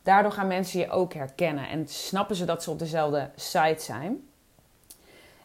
Daardoor 0.03 0.31
gaan 0.31 0.47
mensen 0.47 0.79
je 0.79 0.89
ook 0.89 1.13
herkennen 1.13 1.69
en 1.69 1.87
snappen 1.87 2.35
ze 2.35 2.45
dat 2.45 2.63
ze 2.63 2.71
op 2.71 2.79
dezelfde 2.79 3.29
site 3.35 3.83
zijn. 3.83 4.29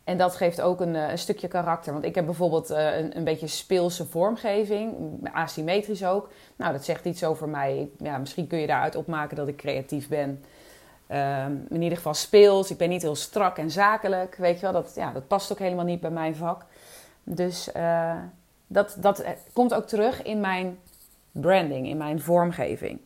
En 0.06 0.17
dat 0.17 0.37
geeft 0.37 0.61
ook 0.61 0.81
een, 0.81 0.97
eh, 0.97 1.11
een, 1.11 1.19
stukje 1.19 1.49
karakter. 1.49 1.93
Want 1.93 2.05
ik 2.05 2.14
heb 2.14 2.25
bijvoorbeeld 2.25 2.70
uh, 2.70 2.97
een, 2.97 3.17
een 3.17 3.25
beetje 3.25 3.47
speelse 3.47 4.06
vormgeving, 4.06 4.94
asymmetrisch 5.32 6.05
ook. 6.05 6.29
Nou, 6.56 6.73
dat 6.73 6.85
zegt 6.85 7.05
iets 7.05 7.25
over 7.25 7.49
mij. 7.49 7.88
Ja, 7.99 8.19
misschien 8.19 8.47
kun 8.47 8.58
je 8.58 8.67
daaruit 8.67 8.97
opmaken 8.97 9.37
dat 9.37 9.49
ik 9.49 9.56
creatief 9.56 10.08
ben. 10.08 10.44
Uh, 11.10 11.46
in 11.69 11.82
ieder 11.82 11.96
geval 11.96 12.15
speels. 12.15 12.70
Ik 12.70 12.77
ben 12.77 12.89
niet 12.89 13.03
heel 13.03 13.17
strak 13.17 13.58
en 13.58 13.70
zakelijk. 13.70 14.36
Weet 14.36 14.55
je 14.55 14.60
wel, 14.60 14.72
dat, 14.72 14.93
ja, 14.94 15.13
dat 15.13 15.27
past 15.27 15.53
ook 15.53 15.58
helemaal 15.58 15.84
niet 15.84 16.01
bij 16.01 16.10
mijn 16.10 16.36
vak. 16.36 16.65
Dus 17.22 17.70
uh, 17.77 18.17
dat, 18.67 18.96
dat 18.98 19.25
komt 19.53 19.75
ook 19.75 19.86
terug 19.86 20.22
in 20.22 20.41
mijn 20.41 20.79
branding, 21.32 21.89
in 21.89 21.96
mijn 21.96 22.20
vormgeving. 22.20 23.01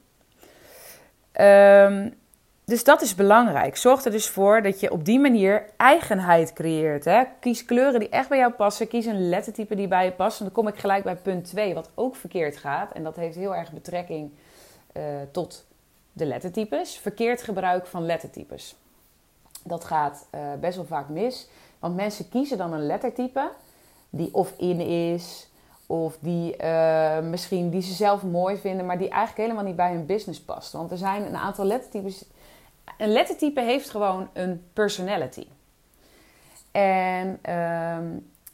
Um, 1.32 2.18
dus 2.70 2.84
dat 2.84 3.02
is 3.02 3.14
belangrijk. 3.14 3.76
Zorg 3.76 4.04
er 4.04 4.10
dus 4.10 4.28
voor 4.28 4.62
dat 4.62 4.80
je 4.80 4.92
op 4.92 5.04
die 5.04 5.20
manier 5.20 5.64
eigenheid 5.76 6.52
creëert. 6.52 7.04
Hè? 7.04 7.22
Kies 7.40 7.64
kleuren 7.64 8.00
die 8.00 8.08
echt 8.08 8.28
bij 8.28 8.38
jou 8.38 8.52
passen. 8.52 8.88
Kies 8.88 9.06
een 9.06 9.28
lettertype 9.28 9.75
die 9.75 9.88
bij 9.88 10.04
je 10.04 10.12
past. 10.12 10.38
En 10.38 10.44
dan 10.44 10.54
kom 10.54 10.68
ik 10.68 10.78
gelijk 10.78 11.04
bij 11.04 11.16
punt 11.16 11.44
2, 11.44 11.75
wat 11.75 11.90
ook 11.94 12.16
verkeerd 12.16 12.56
gaat. 12.56 12.92
En 12.92 13.02
dat 13.02 13.16
heeft 13.16 13.37
heel 13.37 13.54
erg 13.54 13.72
betrekking 13.72 14.30
uh, 14.96 15.02
tot 15.32 15.66
de 16.12 16.26
lettertypes. 16.26 16.99
Verkeerd 16.99 17.42
gebruik 17.42 17.87
van 17.87 18.06
lettertypes. 18.06 18.76
Dat 19.64 19.84
gaat 19.84 20.26
uh, 20.34 20.40
best 20.60 20.76
wel 20.76 20.84
vaak 20.84 21.08
mis. 21.08 21.49
Want 21.78 21.96
mensen 21.96 22.28
kiezen 22.28 22.58
dan 22.58 22.72
een 22.72 22.87
lettertype 22.87 23.50
die 24.10 24.34
of 24.34 24.52
in 24.56 24.80
is, 24.80 25.50
of 25.90 26.16
die 26.20 26.56
uh, 26.62 27.18
misschien 27.18 27.70
die 27.70 27.82
ze 27.82 27.92
zelf 27.92 28.23
mooi 28.23 28.56
vinden, 28.56 28.87
maar 28.87 28.99
die 28.99 29.09
eigenlijk 29.09 29.40
helemaal 29.40 29.64
niet 29.64 29.76
bij 29.76 29.92
hun 29.92 30.06
business 30.06 30.40
past. 30.40 30.73
Want 30.73 30.90
er 30.90 30.99
zijn 30.99 31.26
een 31.26 31.37
aantal 31.37 31.64
lettertypes 31.64 32.25
een 32.99 33.12
lettertype 33.12 33.61
heeft 33.61 33.90
gewoon 33.90 34.28
een 34.32 34.64
personality. 34.73 35.47
En 36.70 37.38
ehm, 37.42 38.06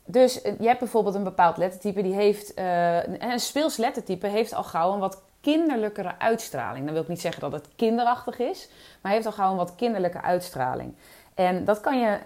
dus 0.05 0.43
eh, 0.43 0.53
je 0.59 0.67
hebt 0.67 0.79
bijvoorbeeld 0.79 1.15
een 1.15 1.25
bepaald 1.25 1.57
lettertype 1.57 2.03
die 2.03 2.15
heeft, 2.15 2.59
uh, 2.59 3.07
een 3.07 3.41
speels 3.41 3.77
lettertype 3.77 4.27
heeft 4.27 4.55
al 4.55 4.65
gauw 4.65 4.93
een 4.93 4.99
wat 4.99 5.23
kinderlijkere 5.41 6.19
uitstraling. 6.19 6.85
Dan 6.85 6.95
wil 6.95 7.03
ik 7.03 7.09
niet 7.09 7.21
zeggen 7.21 7.41
dat 7.41 7.53
het 7.53 7.69
kinderachtig 7.77 8.39
is, 8.39 8.69
maar 9.01 9.13
heeft 9.13 9.27
al 9.27 9.33
gauw 9.33 9.51
een 9.51 9.57
wat 9.57 9.75
kinderlijke 9.75 10.23
uitstraling. 10.23 10.95
En 11.35 11.65
dat 11.65 11.81
kan 11.81 12.01
je 12.01 12.19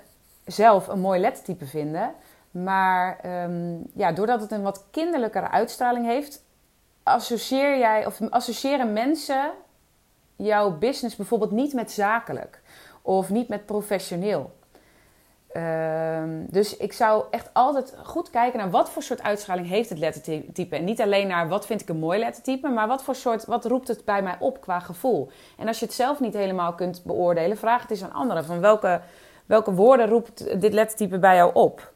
zelf 0.47 0.89
een 0.89 1.01
mooi 1.01 1.21
lettertype 1.21 1.67
vinden, 1.67 2.15
maar 2.51 3.21
um, 3.45 3.83
ja, 3.95 4.13
doordat 4.13 4.41
het 4.41 4.51
een 4.51 4.63
wat 4.63 4.85
kinderlijkere 4.91 5.49
uitstraling 5.49 6.07
heeft, 6.07 6.45
associeer 7.03 7.79
jij 7.79 8.07
of 8.07 8.21
associëren 8.31 8.93
mensen 8.93 9.51
jouw 10.37 10.79
business 10.79 11.17
bijvoorbeeld 11.17 11.51
niet 11.51 11.73
met 11.73 11.93
zakelijk 11.93 12.61
of 13.03 13.31
niet 13.31 13.49
met 13.49 13.67
professioneel. 13.67 14.59
Ehm, 15.53 16.29
dus 16.49 16.77
ik 16.77 16.93
zou 16.93 17.25
echt 17.31 17.51
altijd 17.53 17.95
goed 18.03 18.31
kijken 18.31 18.59
naar 18.59 18.71
wat 18.71 18.91
voor 18.91 19.03
soort 19.03 19.23
uitschaling 19.23 19.69
heeft 19.69 19.89
het 19.89 19.99
lettertype. 19.99 20.77
En 20.77 20.85
niet 20.85 21.01
alleen 21.01 21.27
naar 21.27 21.49
wat 21.49 21.67
vind 21.67 21.81
ik 21.81 21.89
een 21.89 21.99
mooi 21.99 22.19
lettertype, 22.19 22.69
maar 22.69 22.87
wat 22.87 23.03
voor 23.03 23.15
soort, 23.15 23.45
wat 23.45 23.65
roept 23.65 23.89
het 23.89 24.05
bij 24.05 24.23
mij 24.23 24.37
op 24.39 24.61
qua 24.61 24.81
gevoel. 24.81 25.31
En 25.59 25.67
als 25.67 25.79
je 25.79 25.85
het 25.85 25.95
zelf 25.95 26.21
niet 26.21 26.35
helemaal 26.35 26.75
kunt 26.75 27.03
beoordelen, 27.05 27.57
vraag 27.57 27.83
het 27.83 27.91
eens 27.91 28.03
aan 28.03 28.13
anderen. 28.13 28.45
Van 28.45 28.61
welke, 28.61 29.01
welke 29.47 29.73
woorden 29.73 30.07
roept 30.09 30.61
dit 30.61 30.73
lettertype 30.73 31.19
bij 31.19 31.37
jou 31.37 31.51
op? 31.55 31.93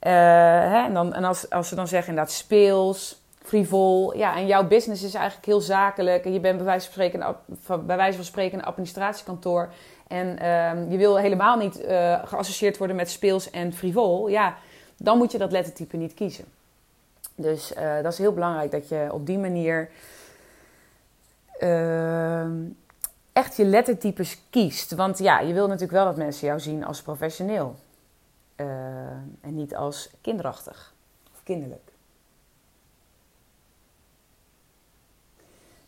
Uh, 0.00 0.12
hè? 0.12 0.84
En, 0.84 0.94
dan, 0.94 1.14
en 1.14 1.24
als, 1.24 1.50
als 1.50 1.68
ze 1.68 1.74
dan 1.74 1.88
zeggen 1.88 2.08
inderdaad 2.08 2.34
speels, 2.34 3.20
frivol. 3.42 4.16
Ja, 4.16 4.36
en 4.36 4.46
jouw 4.46 4.66
business 4.66 5.02
is 5.02 5.14
eigenlijk 5.14 5.46
heel 5.46 5.60
zakelijk. 5.60 6.24
En 6.24 6.32
je 6.32 6.40
bent 6.40 6.56
bij 6.56 6.64
wijze 6.66 6.90
van 6.90 6.92
spreken, 6.92 7.36
van 8.14 8.24
spreken 8.24 8.58
een 8.58 8.64
administratiekantoor. 8.64 9.68
En 10.06 10.26
uh, 10.42 10.90
je 10.90 10.96
wil 10.96 11.16
helemaal 11.16 11.56
niet 11.56 11.80
uh, 11.80 12.18
geassocieerd 12.24 12.76
worden 12.78 12.96
met 12.96 13.10
speels 13.10 13.50
en 13.50 13.72
frivol. 13.72 14.28
Ja, 14.28 14.56
dan 14.96 15.18
moet 15.18 15.32
je 15.32 15.38
dat 15.38 15.52
lettertype 15.52 15.96
niet 15.96 16.14
kiezen. 16.14 16.44
Dus 17.34 17.72
uh, 17.72 18.02
dat 18.02 18.12
is 18.12 18.18
heel 18.18 18.32
belangrijk 18.32 18.70
dat 18.70 18.88
je 18.88 19.08
op 19.10 19.26
die 19.26 19.38
manier 19.38 19.88
ehm, 21.58 22.52
echt 23.32 23.56
je 23.56 23.64
lettertypes 23.64 24.38
kiest. 24.50 24.94
Want 24.94 25.18
ja, 25.18 25.40
je 25.40 25.52
wil 25.52 25.66
natuurlijk 25.66 25.92
wel 25.92 26.04
dat 26.04 26.16
mensen 26.16 26.46
jou 26.46 26.60
zien 26.60 26.84
als 26.84 27.02
professioneel. 27.02 27.76
Uh, 28.60 28.66
en 29.40 29.54
niet 29.54 29.76
als 29.76 30.10
kinderachtig 30.20 30.94
of 31.32 31.42
kinderlijk. 31.42 31.92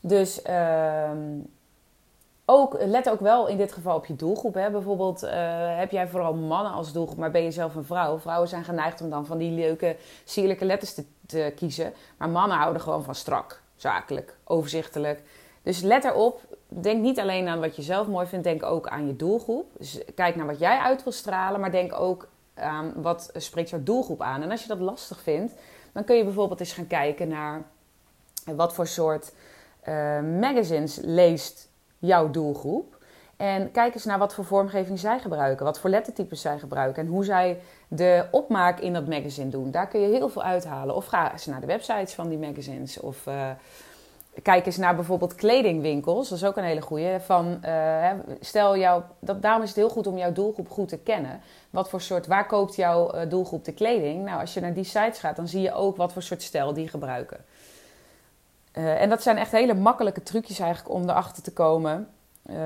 Dus 0.00 0.42
uh, 0.46 1.10
ook, 2.44 2.76
let 2.82 3.10
ook 3.10 3.20
wel 3.20 3.46
in 3.46 3.56
dit 3.56 3.72
geval 3.72 3.96
op 3.96 4.06
je 4.06 4.16
doelgroep. 4.16 4.54
Hè. 4.54 4.70
Bijvoorbeeld 4.70 5.22
uh, 5.22 5.30
heb 5.78 5.90
jij 5.90 6.08
vooral 6.08 6.34
mannen 6.34 6.72
als 6.72 6.92
doelgroep, 6.92 7.18
maar 7.18 7.30
ben 7.30 7.42
je 7.42 7.50
zelf 7.50 7.74
een 7.74 7.84
vrouw. 7.84 8.18
Vrouwen 8.18 8.48
zijn 8.48 8.64
geneigd 8.64 9.00
om 9.00 9.10
dan 9.10 9.26
van 9.26 9.38
die 9.38 9.50
leuke, 9.50 9.96
sierlijke 10.24 10.64
letters 10.64 10.94
te, 10.94 11.04
te 11.26 11.52
kiezen. 11.56 11.92
Maar 12.16 12.28
mannen 12.28 12.58
houden 12.58 12.82
gewoon 12.82 13.04
van 13.04 13.14
strak, 13.14 13.62
zakelijk, 13.76 14.36
overzichtelijk. 14.44 15.22
Dus 15.62 15.80
let 15.80 16.04
erop. 16.04 16.40
Denk 16.68 17.02
niet 17.02 17.20
alleen 17.20 17.48
aan 17.48 17.60
wat 17.60 17.76
je 17.76 17.82
zelf 17.82 18.06
mooi 18.06 18.26
vindt, 18.26 18.44
denk 18.44 18.62
ook 18.62 18.88
aan 18.88 19.06
je 19.06 19.16
doelgroep. 19.16 19.66
Dus 19.78 20.00
kijk 20.14 20.36
naar 20.36 20.46
wat 20.46 20.58
jij 20.58 20.78
uit 20.78 21.02
wil 21.02 21.12
stralen, 21.12 21.60
maar 21.60 21.70
denk 21.70 21.92
ook 21.92 22.28
aan 22.60 22.92
wat 22.96 23.30
spreekt 23.34 23.70
jouw 23.70 23.82
doelgroep 23.82 24.22
aan. 24.22 24.42
En 24.42 24.50
als 24.50 24.62
je 24.62 24.68
dat 24.68 24.78
lastig 24.78 25.20
vindt, 25.20 25.52
dan 25.92 26.04
kun 26.04 26.16
je 26.16 26.24
bijvoorbeeld 26.24 26.60
eens 26.60 26.72
gaan 26.72 26.86
kijken 26.86 27.28
naar 27.28 27.62
wat 28.44 28.74
voor 28.74 28.86
soort 28.86 29.32
uh, 29.88 30.20
magazines 30.20 30.98
leest 31.02 31.68
jouw 31.98 32.30
doelgroep. 32.30 32.98
En 33.36 33.70
kijk 33.70 33.94
eens 33.94 34.04
naar 34.04 34.18
wat 34.18 34.34
voor 34.34 34.44
vormgeving 34.44 34.98
zij 34.98 35.18
gebruiken, 35.18 35.64
wat 35.64 35.78
voor 35.80 35.90
lettertypes 35.90 36.40
zij 36.40 36.58
gebruiken 36.58 37.02
en 37.02 37.08
hoe 37.08 37.24
zij 37.24 37.60
de 37.88 38.26
opmaak 38.30 38.80
in 38.80 38.92
dat 38.92 39.08
magazine 39.08 39.50
doen. 39.50 39.70
Daar 39.70 39.88
kun 39.88 40.00
je 40.00 40.08
heel 40.08 40.28
veel 40.28 40.42
uithalen. 40.42 40.94
Of 40.94 41.06
ga 41.06 41.32
eens 41.32 41.46
naar 41.46 41.60
de 41.60 41.66
websites 41.66 42.14
van 42.14 42.28
die 42.28 42.38
magazines. 42.38 43.00
Of 43.00 43.26
uh, 43.26 43.50
kijk 44.42 44.66
eens 44.66 44.76
naar 44.76 44.94
bijvoorbeeld 44.94 45.34
kledingwinkels. 45.34 46.28
Dat 46.28 46.38
is 46.38 46.44
ook 46.44 46.56
een 46.56 46.64
hele 46.64 46.80
goede. 46.80 47.20
Van, 47.20 47.60
uh, 47.64 48.10
stel 48.40 48.76
jou, 48.76 49.02
dat, 49.18 49.42
daarom 49.42 49.62
is 49.62 49.68
het 49.68 49.76
heel 49.76 49.88
goed 49.88 50.06
om 50.06 50.18
jouw 50.18 50.32
doelgroep 50.32 50.70
goed 50.70 50.88
te 50.88 50.98
kennen. 50.98 51.40
Wat 51.70 51.88
voor 51.88 52.00
soort, 52.00 52.26
waar 52.26 52.46
koopt 52.46 52.76
jouw 52.76 53.14
uh, 53.14 53.20
doelgroep 53.28 53.64
de 53.64 53.72
kleding? 53.72 54.24
Nou, 54.24 54.40
als 54.40 54.54
je 54.54 54.60
naar 54.60 54.74
die 54.74 54.84
sites 54.84 55.18
gaat, 55.18 55.36
dan 55.36 55.48
zie 55.48 55.60
je 55.60 55.72
ook 55.72 55.96
wat 55.96 56.12
voor 56.12 56.22
soort 56.22 56.42
stijl 56.42 56.72
die 56.72 56.88
gebruiken. 56.88 57.44
Uh, 58.72 59.00
en 59.00 59.08
dat 59.08 59.22
zijn 59.22 59.38
echt 59.38 59.52
hele 59.52 59.74
makkelijke 59.74 60.22
trucjes 60.22 60.58
eigenlijk 60.58 60.94
om 60.94 61.02
erachter 61.02 61.42
te 61.42 61.52
komen 61.52 62.08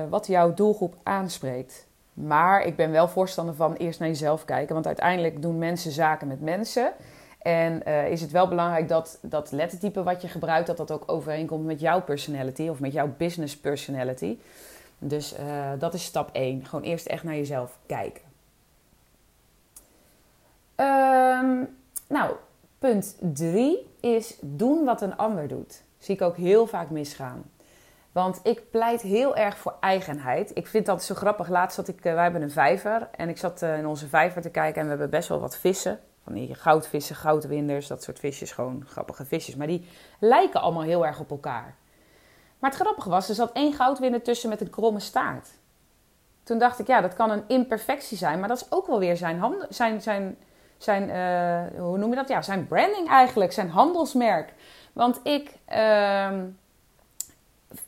wat 0.09 0.27
jouw 0.27 0.53
doelgroep 0.53 0.95
aanspreekt. 1.03 1.85
Maar 2.13 2.61
ik 2.61 2.75
ben 2.75 2.91
wel 2.91 3.07
voorstander 3.07 3.55
van 3.55 3.73
eerst 3.73 3.99
naar 3.99 4.07
jezelf 4.07 4.45
kijken. 4.45 4.73
Want 4.73 4.87
uiteindelijk 4.87 5.41
doen 5.41 5.57
mensen 5.57 5.91
zaken 5.91 6.27
met 6.27 6.41
mensen. 6.41 6.91
En 7.45 7.81
uh, 7.87 8.11
is 8.11 8.21
het 8.21 8.31
wel 8.31 8.47
belangrijk 8.47 8.87
dat 8.87 9.19
dat 9.21 9.51
lettertype 9.51 10.03
wat 10.03 10.21
je 10.21 10.27
gebruikt, 10.27 10.67
dat 10.67 10.77
dat 10.77 10.91
ook 10.91 11.03
overeenkomt 11.05 11.65
met 11.65 11.79
jouw 11.79 12.01
personality 12.01 12.67
of 12.67 12.79
met 12.79 12.93
jouw 12.93 13.13
business 13.17 13.57
personality. 13.57 14.37
Dus 14.97 15.35
dat 15.79 15.93
is 15.93 16.03
stap 16.03 16.29
1. 16.31 16.65
Gewoon 16.65 16.85
eerst 16.85 17.05
echt 17.05 17.23
naar 17.23 17.35
jezelf 17.35 17.77
kijken. 17.85 18.21
Um, 20.75 21.75
nou, 22.07 22.35
punt 22.79 23.15
3 23.19 23.89
is 23.99 24.37
doen 24.41 24.85
wat 24.85 25.01
een 25.01 25.17
ander 25.17 25.47
doet. 25.47 25.81
Zie 25.97 26.15
ik 26.15 26.21
ook 26.21 26.37
heel 26.37 26.67
vaak 26.67 26.89
misgaan. 26.89 27.43
Want 28.11 28.39
ik 28.43 28.69
pleit 28.71 29.01
heel 29.01 29.35
erg 29.35 29.57
voor 29.57 29.75
eigenheid. 29.79 30.51
Ik 30.53 30.67
vind 30.67 30.85
dat 30.85 31.03
zo 31.03 31.15
grappig. 31.15 31.49
Laatst 31.49 31.75
zat 31.75 31.87
ik, 31.87 32.05
uh, 32.05 32.13
wij 32.13 32.23
hebben 32.23 32.41
een 32.41 32.51
vijver. 32.51 33.09
En 33.15 33.29
ik 33.29 33.37
zat 33.37 33.61
in 33.61 33.87
onze 33.87 34.07
vijver 34.07 34.41
te 34.41 34.49
kijken. 34.49 34.77
En 34.77 34.83
we 34.83 34.89
hebben 34.89 35.09
best 35.09 35.29
wel 35.29 35.39
wat 35.39 35.57
vissen. 35.57 35.99
Van 36.25 36.33
die 36.33 36.55
goudvissen, 36.55 37.15
goudwinders, 37.15 37.87
dat 37.87 38.03
soort 38.03 38.19
visjes. 38.19 38.51
Gewoon 38.51 38.83
grappige 38.87 39.25
visjes. 39.25 39.55
Maar 39.55 39.67
die 39.67 39.87
lijken 40.19 40.61
allemaal 40.61 40.83
heel 40.83 41.05
erg 41.05 41.19
op 41.19 41.31
elkaar. 41.31 41.75
Maar 42.59 42.69
het 42.69 42.79
grappige 42.79 43.09
was, 43.09 43.29
er 43.29 43.35
zat 43.35 43.51
één 43.51 43.73
goudwinder 43.73 44.21
tussen 44.21 44.49
met 44.49 44.61
een 44.61 44.69
kromme 44.69 44.99
staart. 44.99 45.49
Toen 46.43 46.59
dacht 46.59 46.79
ik, 46.79 46.87
ja, 46.87 47.01
dat 47.01 47.13
kan 47.13 47.29
een 47.29 47.43
imperfectie 47.47 48.17
zijn. 48.17 48.39
Maar 48.39 48.47
dat 48.47 48.57
is 48.57 48.71
ook 48.71 48.87
wel 48.87 48.99
weer 48.99 49.17
zijn, 49.17 49.65
zijn, 49.69 50.01
zijn, 50.01 50.37
zijn 50.77 51.09
uh, 51.09 51.81
hoe 51.81 51.97
noem 51.97 52.09
je 52.09 52.15
dat? 52.15 52.27
Ja, 52.27 52.41
zijn 52.41 52.67
branding 52.67 53.09
eigenlijk. 53.09 53.51
Zijn 53.51 53.69
handelsmerk. 53.69 54.53
Want 54.93 55.19
ik, 55.23 55.51
uh, 55.69 56.31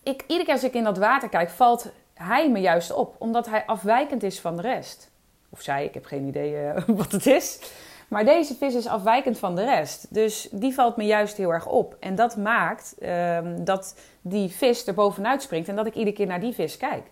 ik, 0.03 0.23
iedere 0.27 0.43
keer 0.43 0.53
als 0.53 0.63
ik 0.63 0.73
in 0.73 0.83
dat 0.83 0.97
water 0.97 1.29
kijk, 1.29 1.49
valt 1.49 1.91
hij 2.13 2.51
me 2.51 2.59
juist 2.59 2.91
op. 2.91 3.15
Omdat 3.17 3.45
hij 3.49 3.65
afwijkend 3.65 4.23
is 4.23 4.39
van 4.39 4.55
de 4.55 4.61
rest. 4.61 5.09
Of 5.49 5.61
zij, 5.61 5.85
ik 5.85 5.93
heb 5.93 6.05
geen 6.05 6.27
idee 6.27 6.63
uh, 6.63 6.83
wat 6.99 7.11
het 7.11 7.25
is. 7.25 7.59
Maar 8.07 8.25
deze 8.25 8.55
vis 8.55 8.75
is 8.75 8.87
afwijkend 8.87 9.39
van 9.39 9.55
de 9.55 9.63
rest. 9.63 10.13
Dus 10.13 10.47
die 10.51 10.73
valt 10.73 10.97
me 10.97 11.03
juist 11.05 11.37
heel 11.37 11.53
erg 11.53 11.67
op. 11.67 11.95
En 11.99 12.15
dat 12.15 12.37
maakt 12.37 12.95
uh, 12.99 13.39
dat 13.59 13.99
die 14.21 14.49
vis 14.49 14.87
er 14.87 14.93
bovenuit 14.93 15.41
springt 15.41 15.67
en 15.69 15.75
dat 15.75 15.85
ik 15.85 15.95
iedere 15.95 16.15
keer 16.15 16.27
naar 16.27 16.39
die 16.39 16.53
vis 16.53 16.77
kijk. 16.77 17.11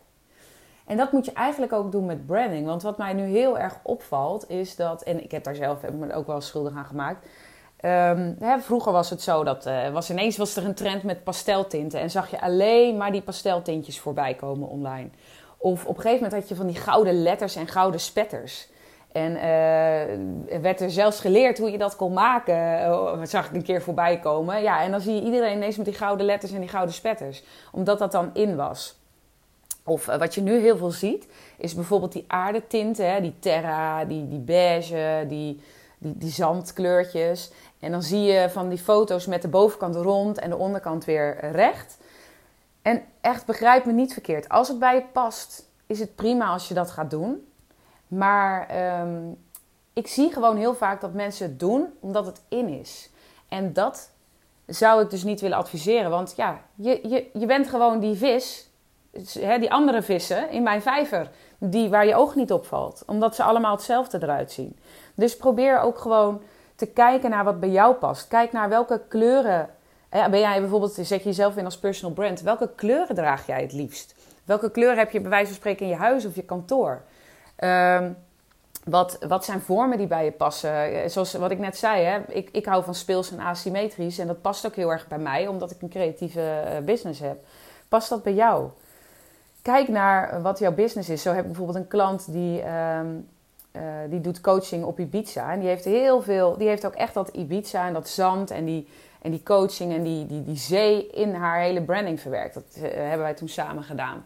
En 0.86 0.98
dat 0.98 1.12
moet 1.12 1.26
je 1.26 1.34
eigenlijk 1.34 1.74
ook 1.74 1.92
doen 1.92 2.06
met 2.06 2.26
branding. 2.26 2.66
Want 2.66 2.82
wat 2.82 2.98
mij 2.98 3.14
nu 3.14 3.24
heel 3.24 3.60
erg 3.60 3.80
opvalt 3.84 4.50
is 4.50 4.76
dat, 4.76 5.04
en 5.04 5.24
ik 5.24 5.32
heb 5.32 5.44
daar 5.44 5.56
zelf 5.56 5.82
me 5.92 6.14
ook 6.14 6.28
wel 6.28 6.42
schuldig 6.42 6.76
aan 6.76 6.86
gemaakt 6.86 7.28
Um, 7.86 8.36
hè, 8.40 8.60
vroeger 8.60 8.92
was 8.92 9.10
het 9.10 9.22
zo 9.22 9.44
dat 9.44 9.68
uh, 9.68 9.90
was 9.90 10.10
ineens 10.10 10.38
was 10.38 10.56
er 10.56 10.66
een 10.66 10.74
trend 10.74 11.04
met 11.04 11.24
pasteltinten 11.24 12.00
en 12.00 12.12
zag 12.12 12.32
je 12.32 12.42
alleen 12.42 12.98
maar 12.98 13.12
die 13.12 13.22
pasteltintjes 13.22 14.00
voorbij 14.00 14.34
komen 14.34 14.68
online. 14.68 15.10
Of 15.58 15.86
op 15.86 15.96
een 15.96 16.02
gegeven 16.02 16.24
moment 16.24 16.40
had 16.40 16.50
je 16.50 16.56
van 16.56 16.68
die 16.68 16.76
gouden 16.76 17.22
letters 17.22 17.56
en 17.56 17.68
gouden 17.68 18.00
spetters. 18.00 18.68
En 19.16 19.32
uh, 19.32 20.62
werd 20.62 20.82
er 20.82 20.92
zelfs 20.92 21.20
geleerd 21.20 21.58
hoe 21.58 21.72
je 21.72 21.78
dat 21.78 21.96
kon 21.96 22.14
maken. 22.14 22.56
Uh, 22.56 23.20
zag 23.24 23.48
ik 23.48 23.54
een 23.54 23.64
keer 23.64 23.82
voorbij 23.82 24.20
komen. 24.20 24.62
Ja, 24.62 24.82
en 24.82 24.92
dan 24.92 25.02
zie 25.02 25.16
je 25.16 25.22
iedereen 25.22 25.56
ineens 25.56 25.78
met 25.78 25.86
die 25.86 25.96
gouden 25.96 26.26
letters 26.26 26.52
en 26.52 26.60
die 26.60 26.70
gouden 26.70 26.94
spetters. 26.94 27.44
Omdat 27.72 28.00
dat 28.00 28.12
dan 28.12 28.30
in 28.34 28.56
was. 28.56 29.00
Of 29.84 30.06
wat 30.06 30.36
je 30.36 30.42
nu 30.42 30.60
heel 30.60 30.78
veel 30.78 30.92
ziet, 30.92 31.28
is 31.58 31.74
bijvoorbeeld 31.74 32.12
die 32.12 32.26
aardetinten. 32.28 33.12
Hè, 33.12 33.22
die 33.22 33.36
terra, 33.40 34.06
die, 34.06 34.28
die 34.28 34.40
beige, 34.40 35.26
die, 35.28 35.62
die, 35.98 36.18
die 36.18 36.32
zandkleurtjes. 36.32 37.52
En 37.80 37.92
dan 37.92 38.04
zie 38.04 38.22
je 38.22 38.50
van 38.50 38.70
die 38.70 38.78
foto's 38.78 39.26
met 39.26 39.42
de 39.42 39.48
bovenkant 39.48 39.96
rond 39.96 40.40
en 40.40 40.50
de 40.50 40.58
onderkant 40.58 41.06
weer 41.06 41.52
recht. 41.52 41.98
En 42.82 43.04
echt 43.22 43.46
begrijp 43.46 43.86
me 43.86 43.92
niet 43.92 44.14
verkeerd. 44.14 44.50
Als 44.50 44.68
het 44.68 44.80
bij 44.80 44.96
je 44.96 45.04
past, 45.14 45.70
is 45.86 46.00
het 46.00 46.16
prima 46.16 46.46
als 46.46 46.68
je 46.68 46.74
dat 46.74 46.92
gaat 46.92 47.10
doen. 47.10 47.48
Maar 48.08 48.68
ehm, 48.68 49.32
ik 49.94 50.08
zie 50.08 50.34
gewoon 50.34 50.58
heel 50.58 50.76
vaak 50.76 51.02
dat 51.02 51.14
mensen 51.14 51.46
het 51.46 51.60
doen 51.60 51.94
omdat 52.00 52.26
het 52.26 52.42
in 52.48 52.68
is. 52.68 53.10
En 53.50 53.74
dat 53.74 54.10
zou 54.66 55.04
ik 55.04 55.10
dus 55.10 55.24
niet 55.24 55.42
willen 55.42 55.58
adviseren. 55.58 56.10
Want 56.10 56.34
ja, 56.36 56.62
je, 56.76 57.00
je, 57.04 57.30
je 57.34 57.46
bent 57.46 57.70
gewoon 57.70 58.00
die 58.00 58.16
vis, 58.16 58.70
die 59.60 59.72
andere 59.72 60.02
vissen 60.02 60.50
in 60.50 60.64
mijn 60.64 60.82
vijver, 60.82 61.30
die, 61.58 61.90
waar 61.90 62.06
je 62.06 62.16
oog 62.16 62.36
niet 62.36 62.52
opvalt. 62.52 63.04
Omdat 63.06 63.36
ze 63.36 63.44
allemaal 63.44 63.76
hetzelfde 63.76 64.18
eruit 64.22 64.52
zien. 64.52 64.78
Dus 65.14 65.38
probeer 65.38 65.80
ook 65.80 65.98
gewoon 65.98 66.42
te 66.76 66.86
kijken 66.86 67.30
naar 67.30 67.44
wat 67.44 67.60
bij 67.60 67.70
jou 67.70 67.94
past. 67.94 68.28
Kijk 68.28 68.52
naar 68.52 68.70
welke 68.70 69.02
kleuren. 69.08 69.70
Ben 70.10 70.40
jij 70.40 70.60
bijvoorbeeld, 70.60 70.94
zet 70.94 71.08
je 71.08 71.24
jezelf 71.24 71.58
in 71.58 71.66
als 71.66 71.78
personal 71.78 72.14
brand. 72.14 72.42
Welke 72.42 72.70
kleuren 72.76 73.16
draag 73.16 73.48
jij 73.48 73.62
het 73.62 73.74
liefst? 73.74 74.16
Welke 74.44 74.72
kleur 74.72 74.98
heb 74.98 75.12
je 75.12 75.22
bij 75.22 75.30
wijze 75.30 75.48
van 75.48 75.56
spreken 75.56 75.86
in 75.86 75.92
je 75.92 75.98
huis 75.98 76.26
of 76.26 76.36
je 76.36 76.44
kantoor? 76.44 77.04
Um, 77.60 78.18
wat, 78.86 79.18
wat 79.28 79.46
zijn 79.46 79.62
vormen 79.62 79.98
die 79.98 80.08
bij 80.08 80.26
je 80.26 80.32
passen? 80.32 80.72
Eh, 80.72 81.10
zoals 81.10 81.34
wat 81.34 81.52
ik 81.52 81.60
net 81.60 81.78
zei, 81.78 82.04
hè? 82.04 82.20
Ik, 82.28 82.50
ik 82.52 82.66
hou 82.66 82.84
van 82.84 82.96
speels 82.96 83.32
en 83.32 83.40
asymmetrisch. 83.40 84.20
En 84.20 84.28
dat 84.28 84.42
past 84.42 84.66
ook 84.66 84.76
heel 84.76 84.92
erg 84.92 85.08
bij 85.08 85.18
mij, 85.18 85.48
omdat 85.48 85.72
ik 85.72 85.82
een 85.82 85.90
creatieve 85.90 86.42
eh, 86.42 86.84
business 86.84 87.20
heb. 87.20 87.38
Past 87.90 88.10
dat 88.10 88.24
bij 88.24 88.34
jou? 88.34 88.70
Kijk 89.62 89.88
naar 89.88 90.42
wat 90.42 90.60
jouw 90.60 90.74
business 90.74 91.10
is. 91.10 91.22
Zo 91.22 91.30
heb 91.30 91.40
ik 91.40 91.46
bijvoorbeeld 91.46 91.78
een 91.78 91.88
klant 91.88 92.32
die 92.32 92.64
um, 92.68 93.28
uh, 93.76 93.82
die 94.10 94.22
doet 94.22 94.42
coaching 94.42 94.84
op 94.84 95.00
Ibiza. 95.00 95.52
En 95.52 95.60
die 95.60 95.68
heeft 95.68 95.86
heel 95.86 96.22
veel, 96.22 96.58
die 96.58 96.68
heeft 96.68 96.86
ook 96.86 96.94
echt 96.94 97.14
dat 97.14 97.30
Ibiza 97.30 97.88
en 97.88 97.94
dat 97.94 98.10
zand 98.10 98.52
en 98.52 98.66
die, 98.66 98.88
en 99.22 99.32
die 99.32 99.44
coaching 99.44 99.94
en 99.94 100.04
die, 100.04 100.26
die, 100.26 100.44
die 100.44 100.58
zee 100.58 101.08
in 101.08 101.34
haar 101.34 101.60
hele 101.60 101.82
branding 101.82 102.20
verwerkt. 102.20 102.54
Dat 102.54 102.64
hebben 102.80 103.20
wij 103.20 103.34
toen 103.34 103.50
samen 103.50 103.84
gedaan. 103.84 104.26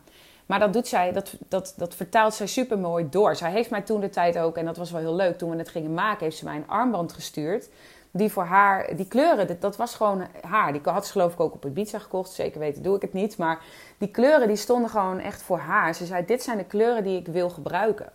Maar 0.49 0.59
dat 0.59 0.73
doet 0.73 0.87
zij, 0.87 1.11
dat, 1.11 1.33
dat, 1.47 1.73
dat 1.77 1.95
vertaalt 1.95 2.33
zij 2.33 2.47
super 2.47 2.79
mooi 2.79 3.09
door. 3.09 3.35
Zij 3.35 3.51
heeft 3.51 3.69
mij 3.69 3.81
toen 3.81 3.99
de 3.99 4.09
tijd 4.09 4.37
ook, 4.37 4.57
en 4.57 4.65
dat 4.65 4.77
was 4.77 4.91
wel 4.91 5.01
heel 5.01 5.15
leuk, 5.15 5.37
toen 5.37 5.49
we 5.49 5.57
het 5.57 5.69
gingen 5.69 5.93
maken, 5.93 6.23
heeft 6.23 6.37
ze 6.37 6.45
mij 6.45 6.55
een 6.55 6.67
armband 6.67 7.13
gestuurd. 7.13 7.69
Die 8.11 8.31
voor 8.31 8.43
haar, 8.43 8.95
die 8.95 9.07
kleuren, 9.07 9.59
dat 9.59 9.75
was 9.75 9.95
gewoon 9.95 10.27
haar. 10.41 10.71
Die 10.73 10.81
had 10.83 11.05
ze 11.05 11.11
geloof 11.11 11.33
ik 11.33 11.39
ook 11.39 11.53
op 11.53 11.65
Ibiza 11.65 11.99
gekocht. 11.99 12.31
Zeker 12.31 12.59
weten 12.59 12.83
doe 12.83 12.95
ik 12.95 13.01
het 13.01 13.13
niet. 13.13 13.37
Maar 13.37 13.61
die 13.97 14.07
kleuren 14.07 14.47
die 14.47 14.55
stonden 14.55 14.89
gewoon 14.89 15.19
echt 15.19 15.41
voor 15.41 15.59
haar. 15.59 15.95
Ze 15.95 16.05
zei, 16.05 16.25
dit 16.25 16.43
zijn 16.43 16.57
de 16.57 16.63
kleuren 16.63 17.03
die 17.03 17.19
ik 17.19 17.27
wil 17.27 17.49
gebruiken. 17.49 18.11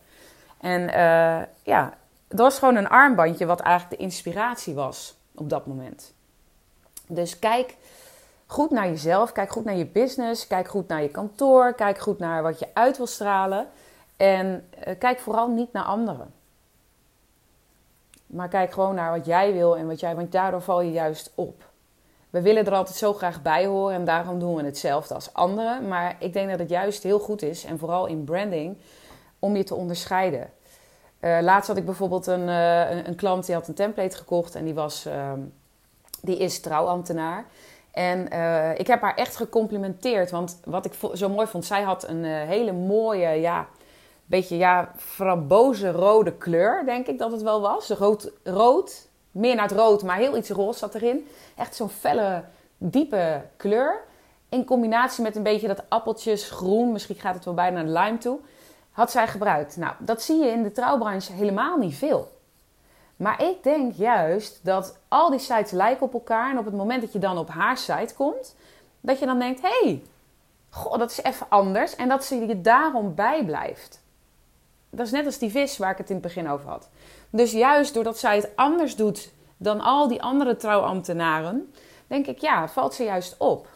En 0.61 0.81
uh, 0.81 1.43
ja, 1.62 1.95
dat 2.29 2.38
was 2.38 2.59
gewoon 2.59 2.76
een 2.76 2.88
armbandje 2.88 3.47
wat 3.47 3.61
eigenlijk 3.61 3.99
de 3.99 4.05
inspiratie 4.05 4.75
was 4.75 5.17
op 5.35 5.50
dat 5.50 5.67
moment. 5.67 6.12
Dus 7.07 7.38
kijk 7.38 7.76
goed 8.46 8.70
naar 8.70 8.86
jezelf, 8.86 9.32
kijk 9.32 9.50
goed 9.50 9.64
naar 9.64 9.76
je 9.76 9.86
business, 9.86 10.46
kijk 10.46 10.68
goed 10.68 10.88
naar 10.88 11.02
je 11.02 11.08
kantoor, 11.08 11.74
kijk 11.74 11.98
goed 11.98 12.18
naar 12.18 12.42
wat 12.42 12.58
je 12.58 12.68
uit 12.72 12.96
wil 12.96 13.06
stralen. 13.06 13.66
En 14.16 14.68
uh, 14.88 14.94
kijk 14.98 15.18
vooral 15.18 15.48
niet 15.48 15.72
naar 15.72 15.84
anderen. 15.84 16.32
Maar 18.26 18.48
kijk 18.48 18.72
gewoon 18.72 18.94
naar 18.94 19.10
wat 19.10 19.26
jij 19.26 19.52
wil 19.52 19.76
en 19.76 19.86
wat 19.86 20.00
jij, 20.00 20.14
want 20.14 20.32
daardoor 20.32 20.62
val 20.62 20.80
je 20.80 20.92
juist 20.92 21.32
op. 21.34 21.72
We 22.30 22.42
willen 22.42 22.66
er 22.66 22.74
altijd 22.74 22.96
zo 22.96 23.12
graag 23.12 23.42
bij 23.42 23.66
horen 23.66 23.94
en 23.94 24.04
daarom 24.04 24.38
doen 24.38 24.54
we 24.54 24.62
hetzelfde 24.62 25.14
als 25.14 25.32
anderen. 25.32 25.88
Maar 25.88 26.16
ik 26.18 26.32
denk 26.32 26.50
dat 26.50 26.58
het 26.58 26.68
juist 26.68 27.02
heel 27.02 27.18
goed 27.18 27.42
is, 27.42 27.64
en 27.64 27.78
vooral 27.78 28.06
in 28.06 28.24
branding, 28.24 28.76
om 29.38 29.56
je 29.56 29.64
te 29.64 29.74
onderscheiden. 29.74 30.50
Uh, 31.20 31.38
laatst 31.40 31.68
had 31.68 31.76
ik 31.76 31.84
bijvoorbeeld 31.84 32.26
een, 32.26 32.48
uh, 32.48 32.90
een, 32.90 33.08
een, 33.08 33.14
klant 33.14 33.46
die 33.46 33.54
had 33.54 33.68
een 33.68 33.74
template 33.74 34.16
gekocht 34.16 34.54
en 34.54 34.64
die, 34.64 34.74
was, 34.74 35.06
uh, 35.06 35.32
die 36.20 36.36
is 36.36 36.60
trouwambtenaar. 36.60 37.44
En 37.94 38.28
uh, 38.32 38.78
ik 38.78 38.86
heb 38.86 39.00
haar 39.00 39.14
echt 39.14 39.36
gecomplimenteerd, 39.36 40.30
want 40.30 40.60
wat 40.64 40.84
ik 40.84 40.92
zo 41.14 41.28
mooi 41.28 41.46
vond, 41.46 41.64
zij 41.64 41.82
had 41.82 42.08
een 42.08 42.24
hele 42.24 42.72
mooie, 42.72 43.28
ja, 43.28 43.66
beetje 44.26 44.56
ja, 44.56 44.90
rode 45.82 46.32
kleur, 46.32 46.82
denk 46.84 47.06
ik 47.06 47.18
dat 47.18 47.32
het 47.32 47.42
wel 47.42 47.60
was. 47.60 47.88
Rood, 47.88 48.30
rood, 48.42 49.08
meer 49.30 49.54
naar 49.54 49.68
het 49.68 49.78
rood, 49.78 50.02
maar 50.02 50.16
heel 50.16 50.36
iets 50.36 50.50
roze 50.50 50.78
zat 50.78 50.94
erin. 50.94 51.28
Echt 51.56 51.76
zo'n 51.76 51.88
felle, 51.88 52.44
diepe 52.78 53.42
kleur. 53.56 54.02
In 54.48 54.64
combinatie 54.64 55.22
met 55.22 55.36
een 55.36 55.42
beetje 55.42 55.66
dat 55.66 55.82
appeltjes 55.88 56.50
groen, 56.50 56.92
misschien 56.92 57.16
gaat 57.16 57.34
het 57.34 57.44
wel 57.44 57.54
bijna 57.54 57.82
naar 57.82 57.84
de 57.84 58.00
lime 58.00 58.18
toe, 58.18 58.38
had 58.90 59.10
zij 59.10 59.28
gebruikt. 59.28 59.76
Nou, 59.76 59.94
dat 59.98 60.22
zie 60.22 60.44
je 60.44 60.50
in 60.50 60.62
de 60.62 60.72
trouwbranche 60.72 61.32
helemaal 61.32 61.76
niet 61.76 61.94
veel. 61.94 62.32
Maar 63.25 63.43
ik 63.43 63.62
denk 63.62 63.95
juist 63.95 64.61
dat 64.62 64.99
al 65.09 65.31
die 65.31 65.38
sites 65.38 65.71
lijken 65.71 66.07
op 66.07 66.14
elkaar. 66.14 66.50
En 66.50 66.59
op 66.59 66.64
het 66.64 66.75
moment 66.75 67.00
dat 67.00 67.12
je 67.12 67.19
dan 67.19 67.38
op 67.38 67.49
haar 67.49 67.78
site 67.78 68.14
komt, 68.14 68.57
dat 69.00 69.19
je 69.19 69.26
dan 69.26 69.38
denkt: 69.38 69.62
hé, 69.62 69.81
hey, 69.83 70.02
goh, 70.71 70.99
dat 70.99 71.11
is 71.11 71.23
even 71.23 71.47
anders. 71.49 71.97
En 71.97 72.09
dat 72.09 72.25
ze 72.25 72.47
je 72.47 72.61
daarom 72.61 73.14
bijblijft 73.14 74.02
dat 74.97 75.07
is 75.07 75.12
net 75.12 75.26
als 75.26 75.38
die 75.38 75.50
vis 75.50 75.78
waar 75.78 75.90
ik 75.90 75.99
het 75.99 76.09
in 76.09 76.14
het 76.14 76.25
begin 76.25 76.49
over 76.49 76.69
had. 76.69 76.88
Dus 77.31 77.52
juist 77.52 77.95
doordat 77.95 78.19
zij 78.19 78.37
het 78.37 78.49
anders 78.54 78.97
doet 78.97 79.33
dan 79.57 79.81
al 79.81 80.09
die 80.09 80.23
andere 80.23 80.57
trouwambtenaren, 80.57 81.73
denk 82.07 82.26
ik, 82.26 82.38
ja, 82.38 82.69
valt 82.69 82.95
ze 82.95 83.04
juist 83.04 83.37
op. 83.38 83.69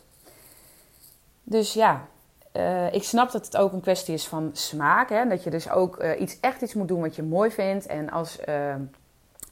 Dus 1.42 1.72
ja, 1.72 2.06
uh, 2.52 2.92
ik 2.92 3.02
snap 3.02 3.30
dat 3.30 3.44
het 3.44 3.56
ook 3.56 3.72
een 3.72 3.80
kwestie 3.80 4.14
is 4.14 4.26
van 4.26 4.50
smaak. 4.52 5.08
Hè? 5.08 5.28
Dat 5.28 5.44
je 5.44 5.50
dus 5.50 5.70
ook 5.70 6.02
uh, 6.02 6.20
iets, 6.20 6.40
echt 6.40 6.62
iets 6.62 6.74
moet 6.74 6.88
doen 6.88 7.00
wat 7.00 7.16
je 7.16 7.22
mooi 7.22 7.50
vindt. 7.50 7.86
En 7.86 8.10
als, 8.10 8.38
uh, 8.48 8.74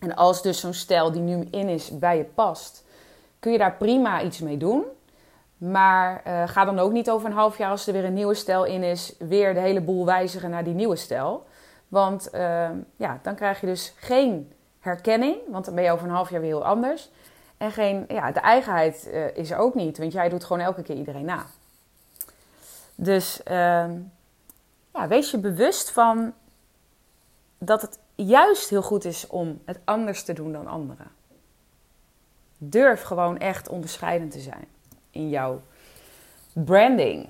en 0.00 0.16
als 0.16 0.42
dus 0.42 0.60
zo'n 0.60 0.74
stijl 0.74 1.12
die 1.12 1.20
nu 1.20 1.46
in 1.50 1.68
is 1.68 1.98
bij 1.98 2.16
je 2.16 2.24
past, 2.24 2.84
kun 3.38 3.52
je 3.52 3.58
daar 3.58 3.76
prima 3.76 4.22
iets 4.22 4.40
mee 4.40 4.56
doen. 4.56 4.84
Maar 5.56 6.22
ga 6.46 6.64
dan 6.64 6.78
ook 6.78 6.92
niet 6.92 7.10
over 7.10 7.28
een 7.28 7.36
half 7.36 7.58
jaar, 7.58 7.70
als 7.70 7.86
er 7.86 7.92
weer 7.92 8.04
een 8.04 8.12
nieuwe 8.12 8.34
stijl 8.34 8.64
in 8.64 8.82
is, 8.82 9.14
weer 9.18 9.54
de 9.54 9.60
hele 9.60 9.80
boel 9.80 10.04
wijzigen 10.04 10.50
naar 10.50 10.64
die 10.64 10.74
nieuwe 10.74 10.96
stijl. 10.96 11.46
Want 11.88 12.28
uh, 12.34 12.68
ja, 12.96 13.18
dan 13.22 13.34
krijg 13.34 13.60
je 13.60 13.66
dus 13.66 13.92
geen 13.96 14.52
herkenning, 14.80 15.36
want 15.48 15.64
dan 15.64 15.74
ben 15.74 15.84
je 15.84 15.90
over 15.90 16.06
een 16.06 16.14
half 16.14 16.30
jaar 16.30 16.40
weer 16.40 16.50
heel 16.50 16.64
anders. 16.64 17.10
En 17.56 17.70
geen, 17.70 18.04
ja, 18.08 18.32
de 18.32 18.40
eigenheid 18.40 19.08
uh, 19.12 19.36
is 19.36 19.50
er 19.50 19.58
ook 19.58 19.74
niet, 19.74 19.98
want 19.98 20.12
jij 20.12 20.28
doet 20.28 20.44
gewoon 20.44 20.62
elke 20.62 20.82
keer 20.82 20.96
iedereen 20.96 21.24
na. 21.24 21.46
Dus 22.94 23.40
uh, 23.50 23.90
ja, 24.92 25.08
wees 25.08 25.30
je 25.30 25.38
bewust 25.38 25.90
van 25.90 26.32
dat 27.58 27.82
het 27.82 27.98
juist 28.16 28.70
heel 28.70 28.82
goed 28.82 29.04
is 29.04 29.26
om 29.26 29.60
het 29.64 29.78
anders 29.84 30.22
te 30.22 30.32
doen 30.32 30.52
dan 30.52 30.66
anderen. 30.66 31.10
Durf 32.58 33.02
gewoon 33.02 33.38
echt 33.38 33.68
onderscheidend 33.68 34.30
te 34.30 34.40
zijn 34.40 34.66
in 35.10 35.28
jouw 35.28 35.62
branding. 36.52 37.28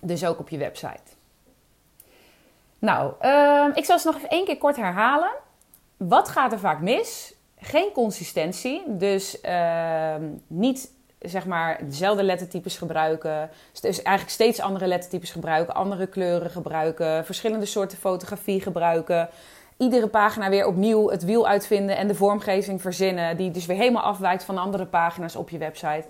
Dus 0.00 0.24
ook 0.24 0.38
op 0.38 0.48
je 0.48 0.58
website. 0.58 1.02
Nou, 2.78 3.12
uh, 3.22 3.66
ik 3.74 3.84
zal 3.84 3.98
ze 3.98 4.06
nog 4.06 4.16
even 4.16 4.28
één 4.28 4.44
keer 4.44 4.58
kort 4.58 4.76
herhalen. 4.76 5.30
Wat 5.96 6.28
gaat 6.28 6.52
er 6.52 6.58
vaak 6.58 6.80
mis? 6.80 7.34
Geen 7.58 7.92
consistentie. 7.92 8.82
Dus 8.86 9.38
uh, 9.42 10.14
niet 10.46 10.90
zeg 11.18 11.46
maar 11.46 11.78
dezelfde 11.84 12.22
lettertypes 12.22 12.78
gebruiken. 12.78 13.50
Dus 13.72 14.02
eigenlijk 14.02 14.30
steeds 14.30 14.60
andere 14.60 14.86
lettertypes 14.86 15.30
gebruiken. 15.30 15.74
Andere 15.74 16.06
kleuren 16.06 16.50
gebruiken. 16.50 17.24
Verschillende 17.24 17.66
soorten 17.66 17.98
fotografie 17.98 18.60
gebruiken. 18.60 19.28
Iedere 19.76 20.08
pagina 20.08 20.48
weer 20.48 20.66
opnieuw 20.66 21.10
het 21.10 21.24
wiel 21.24 21.46
uitvinden 21.46 21.96
en 21.96 22.08
de 22.08 22.14
vormgeving 22.14 22.80
verzinnen. 22.80 23.36
Die 23.36 23.50
dus 23.50 23.66
weer 23.66 23.76
helemaal 23.76 24.02
afwijkt 24.02 24.44
van 24.44 24.58
andere 24.58 24.86
pagina's 24.86 25.36
op 25.36 25.50
je 25.50 25.58
website. 25.58 26.04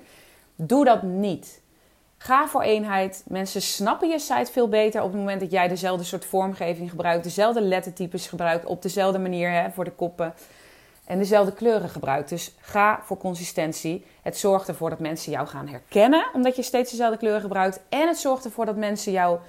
Doe 0.57 0.85
dat 0.85 1.03
niet. 1.03 1.61
Ga 2.19 2.49
voor 2.49 2.63
eenheid. 2.63 3.25
Mensen 3.29 3.63
snappen 3.63 4.09
je 4.09 4.19
site 4.19 4.53
veel 4.53 4.69
beter 4.69 5.03
op 5.03 5.11
het 5.11 5.19
moment 5.19 5.41
dat 5.41 5.51
jij 5.51 5.69
dezelfde 5.69 6.05
soort 6.05 6.25
vormgeving 6.25 6.91
gebruikt, 6.91 7.25
dezelfde 7.25 7.61
lettertypes 7.61 8.27
gebruikt, 8.27 8.65
op 8.65 8.83
dezelfde 8.83 9.19
manier 9.19 9.51
hè, 9.51 9.71
voor 9.71 9.85
de 9.85 9.91
koppen 9.91 10.35
en 11.05 11.19
dezelfde 11.19 11.53
kleuren 11.53 11.89
gebruikt. 11.89 12.29
Dus 12.29 12.55
ga 12.61 13.01
voor 13.03 13.17
consistentie. 13.17 14.05
Het 14.23 14.39
zorgt 14.39 14.69
ervoor 14.69 14.91
dat 14.91 14.99
mensen 14.99 15.33
jou 15.33 15.47
gaan 15.47 15.69
herkennen, 15.69 16.27
omdat 16.33 16.57
je 16.57 16.63
steeds 16.63 16.91
dezelfde 16.91 17.19
kleuren 17.19 17.41
gebruikt. 17.41 17.81
En 17.89 18.09
het 18.09 18.19
zorgt 18.19 18.45
ervoor 18.45 18.67
dat 18.67 18.77
mensen 18.77 19.13
jouw 19.13 19.41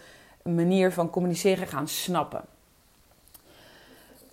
manier 0.44 0.92
van 0.92 1.10
communiceren 1.10 1.68
gaan 1.68 1.88
snappen. 1.88 2.42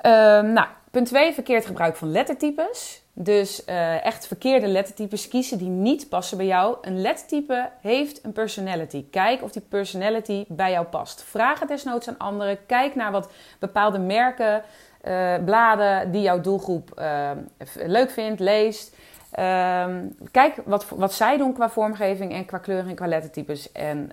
Um, 0.03 0.53
nou, 0.53 0.67
punt 0.91 1.07
2, 1.07 1.33
verkeerd 1.33 1.67
gebruik 1.67 1.97
van 1.97 2.11
lettertypes. 2.11 3.03
Dus 3.17 3.63
uh, 3.69 4.05
echt 4.05 4.27
verkeerde 4.27 4.67
lettertypes 4.67 5.29
kiezen 5.29 5.59
die 5.59 5.69
niet 5.69 6.09
passen 6.09 6.37
bij 6.37 6.47
jou. 6.47 6.77
Een 6.81 7.01
lettertype 7.01 7.71
heeft 7.81 8.25
een 8.25 8.33
personality. 8.33 9.05
Kijk 9.11 9.43
of 9.43 9.53
die 9.53 9.63
personality 9.63 10.45
bij 10.49 10.71
jou 10.71 10.87
past. 10.87 11.23
Vraag 11.23 11.61
het 11.61 11.69
desnoods 11.69 12.09
aan 12.09 12.19
anderen. 12.19 12.67
Kijk 12.67 12.95
naar 12.95 13.13
wat 13.13 13.33
bepaalde 13.59 13.99
merken, 13.99 14.63
uh, 15.05 15.35
bladen 15.45 16.11
die 16.13 16.23
jouw 16.23 16.41
doelgroep 16.41 16.91
uh, 16.99 17.31
leuk 17.75 18.11
vindt, 18.11 18.41
leest. 18.41 18.97
Ehm, 19.31 20.07
kijk 20.31 20.55
wat, 20.65 20.89
wat 20.89 21.13
zij 21.13 21.37
doen 21.37 21.53
qua 21.53 21.71
vormgeving 21.71 22.33
en 22.33 22.45
qua 22.45 22.59
kleuren 22.59 22.89
en 22.89 22.95
qua 22.95 23.07
lettertypes. 23.07 23.73
En 23.73 24.11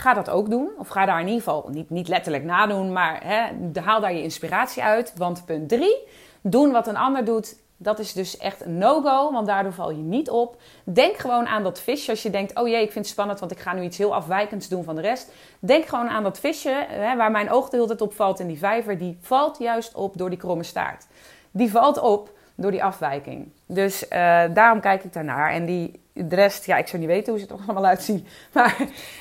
ga 0.00 0.14
dat 0.14 0.30
ook 0.30 0.50
doen. 0.50 0.70
Of 0.78 0.88
ga 0.88 1.06
daar 1.06 1.20
in 1.20 1.26
ieder 1.26 1.42
geval 1.42 1.68
niet, 1.72 1.90
niet 1.90 2.08
letterlijk 2.08 2.44
nadoen, 2.44 2.92
maar 2.92 3.20
hè, 3.24 3.50
haal 3.80 4.00
daar 4.00 4.12
je 4.12 4.22
inspiratie 4.22 4.82
uit. 4.82 5.12
Want 5.16 5.44
punt 5.44 5.68
3, 5.68 5.96
doen 6.40 6.72
wat 6.72 6.86
een 6.86 6.96
ander 6.96 7.24
doet 7.24 7.56
dat 7.82 7.98
is 7.98 8.12
dus 8.12 8.36
echt 8.36 8.64
een 8.64 8.78
no-go, 8.78 9.32
want 9.32 9.46
daardoor 9.46 9.72
val 9.72 9.90
je 9.90 10.02
niet 10.02 10.30
op. 10.30 10.56
Denk 10.84 11.16
gewoon 11.16 11.46
aan 11.46 11.62
dat 11.62 11.80
visje. 11.80 12.10
Als 12.10 12.22
je 12.22 12.30
denkt, 12.30 12.58
oh 12.58 12.68
jee, 12.68 12.82
ik 12.82 12.92
vind 12.92 13.04
het 13.04 13.14
spannend, 13.14 13.40
want 13.40 13.52
ik 13.52 13.58
ga 13.58 13.72
nu 13.72 13.82
iets 13.82 13.98
heel 13.98 14.14
afwijkends 14.14 14.68
doen 14.68 14.84
van 14.84 14.94
de 14.94 15.00
rest. 15.00 15.32
Denk 15.58 15.86
gewoon 15.86 16.08
aan 16.08 16.22
dat 16.22 16.38
visje, 16.38 16.86
hè, 16.88 17.16
waar 17.16 17.30
mijn 17.30 17.50
oog 17.50 17.68
de 17.68 17.76
hele 17.76 17.88
tijd 17.88 18.00
op 18.00 18.12
valt 18.12 18.40
in 18.40 18.46
die 18.46 18.58
vijver. 18.58 18.98
Die 18.98 19.18
valt 19.20 19.58
juist 19.58 19.94
op 19.94 20.16
door 20.16 20.28
die 20.30 20.38
kromme 20.38 20.62
staart. 20.62 21.06
Die 21.50 21.70
valt 21.70 22.00
op 22.00 22.30
door 22.60 22.70
die 22.70 22.84
afwijking. 22.84 23.48
Dus 23.66 24.02
uh, 24.02 24.08
daarom 24.54 24.80
kijk 24.80 25.04
ik 25.04 25.12
daarnaar. 25.12 25.52
En 25.52 25.66
die, 25.66 26.00
de 26.12 26.34
rest, 26.34 26.66
ja, 26.66 26.76
ik 26.76 26.86
zou 26.86 27.02
niet 27.02 27.10
weten 27.10 27.32
hoe 27.32 27.42
ze 27.42 27.48
er 27.48 27.60
allemaal 27.66 27.86
uitzien. 27.86 28.26
Maar, 28.52 28.76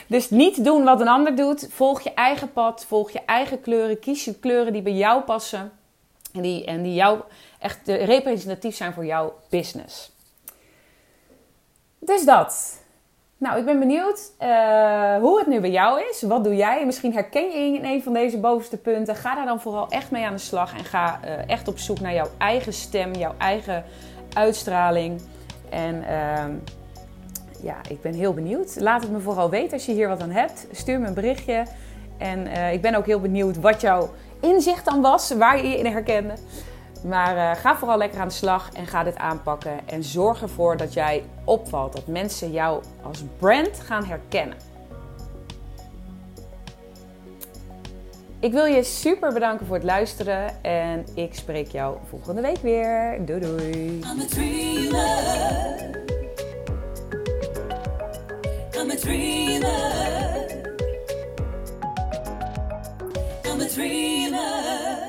dus 0.07 0.29
niet 0.29 0.63
doen 0.63 0.83
wat 0.83 1.01
een 1.01 1.07
ander 1.07 1.35
doet. 1.35 1.67
Volg 1.71 2.01
je 2.01 2.13
eigen 2.13 2.51
pad, 2.53 2.85
volg 2.85 3.11
je 3.11 3.21
eigen 3.25 3.61
kleuren. 3.61 3.99
Kies 3.99 4.25
je 4.25 4.39
kleuren 4.39 4.73
die 4.73 4.81
bij 4.81 4.93
jou 4.93 5.21
passen. 5.21 5.71
En 6.33 6.41
die, 6.41 6.65
en 6.65 6.83
die 6.83 6.93
jou 6.93 7.21
echt 7.59 7.79
representatief 7.87 8.75
zijn 8.75 8.93
voor 8.93 9.05
jouw 9.05 9.33
business. 9.49 10.11
Dus 11.99 12.25
dat. 12.25 12.81
Nou, 13.39 13.59
ik 13.59 13.65
ben 13.65 13.79
benieuwd 13.79 14.31
uh, 14.41 15.17
hoe 15.17 15.37
het 15.39 15.47
nu 15.47 15.59
bij 15.59 15.71
jou 15.71 16.01
is. 16.09 16.21
Wat 16.21 16.43
doe 16.43 16.55
jij? 16.55 16.85
Misschien 16.85 17.13
herken 17.13 17.49
je 17.49 17.77
in 17.77 17.85
een 17.85 18.03
van 18.03 18.13
deze 18.13 18.39
bovenste 18.39 18.77
punten. 18.77 19.15
Ga 19.15 19.35
daar 19.35 19.45
dan 19.45 19.61
vooral 19.61 19.89
echt 19.89 20.11
mee 20.11 20.25
aan 20.25 20.33
de 20.33 20.39
slag. 20.39 20.77
En 20.77 20.83
ga 20.83 21.19
uh, 21.25 21.49
echt 21.49 21.67
op 21.67 21.77
zoek 21.77 21.99
naar 21.99 22.13
jouw 22.13 22.27
eigen 22.37 22.73
stem, 22.73 23.13
jouw 23.13 23.33
eigen 23.37 23.83
uitstraling. 24.33 25.21
En 25.69 25.95
uh, 25.95 26.43
ja, 27.63 27.75
ik 27.89 28.01
ben 28.01 28.13
heel 28.13 28.33
benieuwd. 28.33 28.75
Laat 28.79 29.01
het 29.01 29.11
me 29.11 29.19
vooral 29.19 29.49
weten 29.49 29.73
als 29.73 29.85
je 29.85 29.91
hier 29.91 30.07
wat 30.07 30.21
aan 30.21 30.31
hebt. 30.31 30.67
Stuur 30.71 30.99
me 30.99 31.07
een 31.07 31.13
berichtje. 31.13 31.63
En 32.17 32.47
uh, 32.47 32.73
ik 32.73 32.81
ben 32.81 32.95
ook 32.95 33.05
heel 33.05 33.19
benieuwd 33.19 33.59
wat 33.59 33.81
jouw 33.81 34.09
inzicht 34.39 34.85
dan 34.85 35.01
was, 35.01 35.31
waar 35.31 35.57
je 35.57 35.67
je 35.67 35.77
in 35.77 35.85
herkende. 35.85 36.33
Maar 37.03 37.35
uh, 37.35 37.61
ga 37.61 37.77
vooral 37.77 37.97
lekker 37.97 38.19
aan 38.19 38.27
de 38.27 38.33
slag 38.33 38.69
en 38.73 38.87
ga 38.87 39.03
dit 39.03 39.17
aanpakken. 39.17 39.87
En 39.87 40.03
zorg 40.03 40.41
ervoor 40.41 40.77
dat 40.77 40.93
jij 40.93 41.23
opvalt, 41.43 41.93
dat 41.93 42.07
mensen 42.07 42.51
jou 42.51 42.83
als 43.01 43.23
brand 43.37 43.79
gaan 43.79 44.05
herkennen. 44.05 44.57
Ik 48.39 48.51
wil 48.51 48.65
je 48.65 48.83
super 48.83 49.33
bedanken 49.33 49.65
voor 49.65 49.75
het 49.75 49.85
luisteren 49.85 50.63
en 50.63 51.05
ik 51.13 51.33
spreek 51.33 51.67
jou 51.67 51.97
volgende 52.09 52.41
week 52.41 52.57
weer. 52.57 53.25
Doei 53.25 53.39
doei. 53.39 53.99
I'm 53.99 54.19
a. 54.19 54.25
I'm 58.79 58.91
a 58.91 58.95
dreamer. 58.95 59.67
I'm 63.45 63.61
a 63.61 63.67
dreamer. 63.67 65.08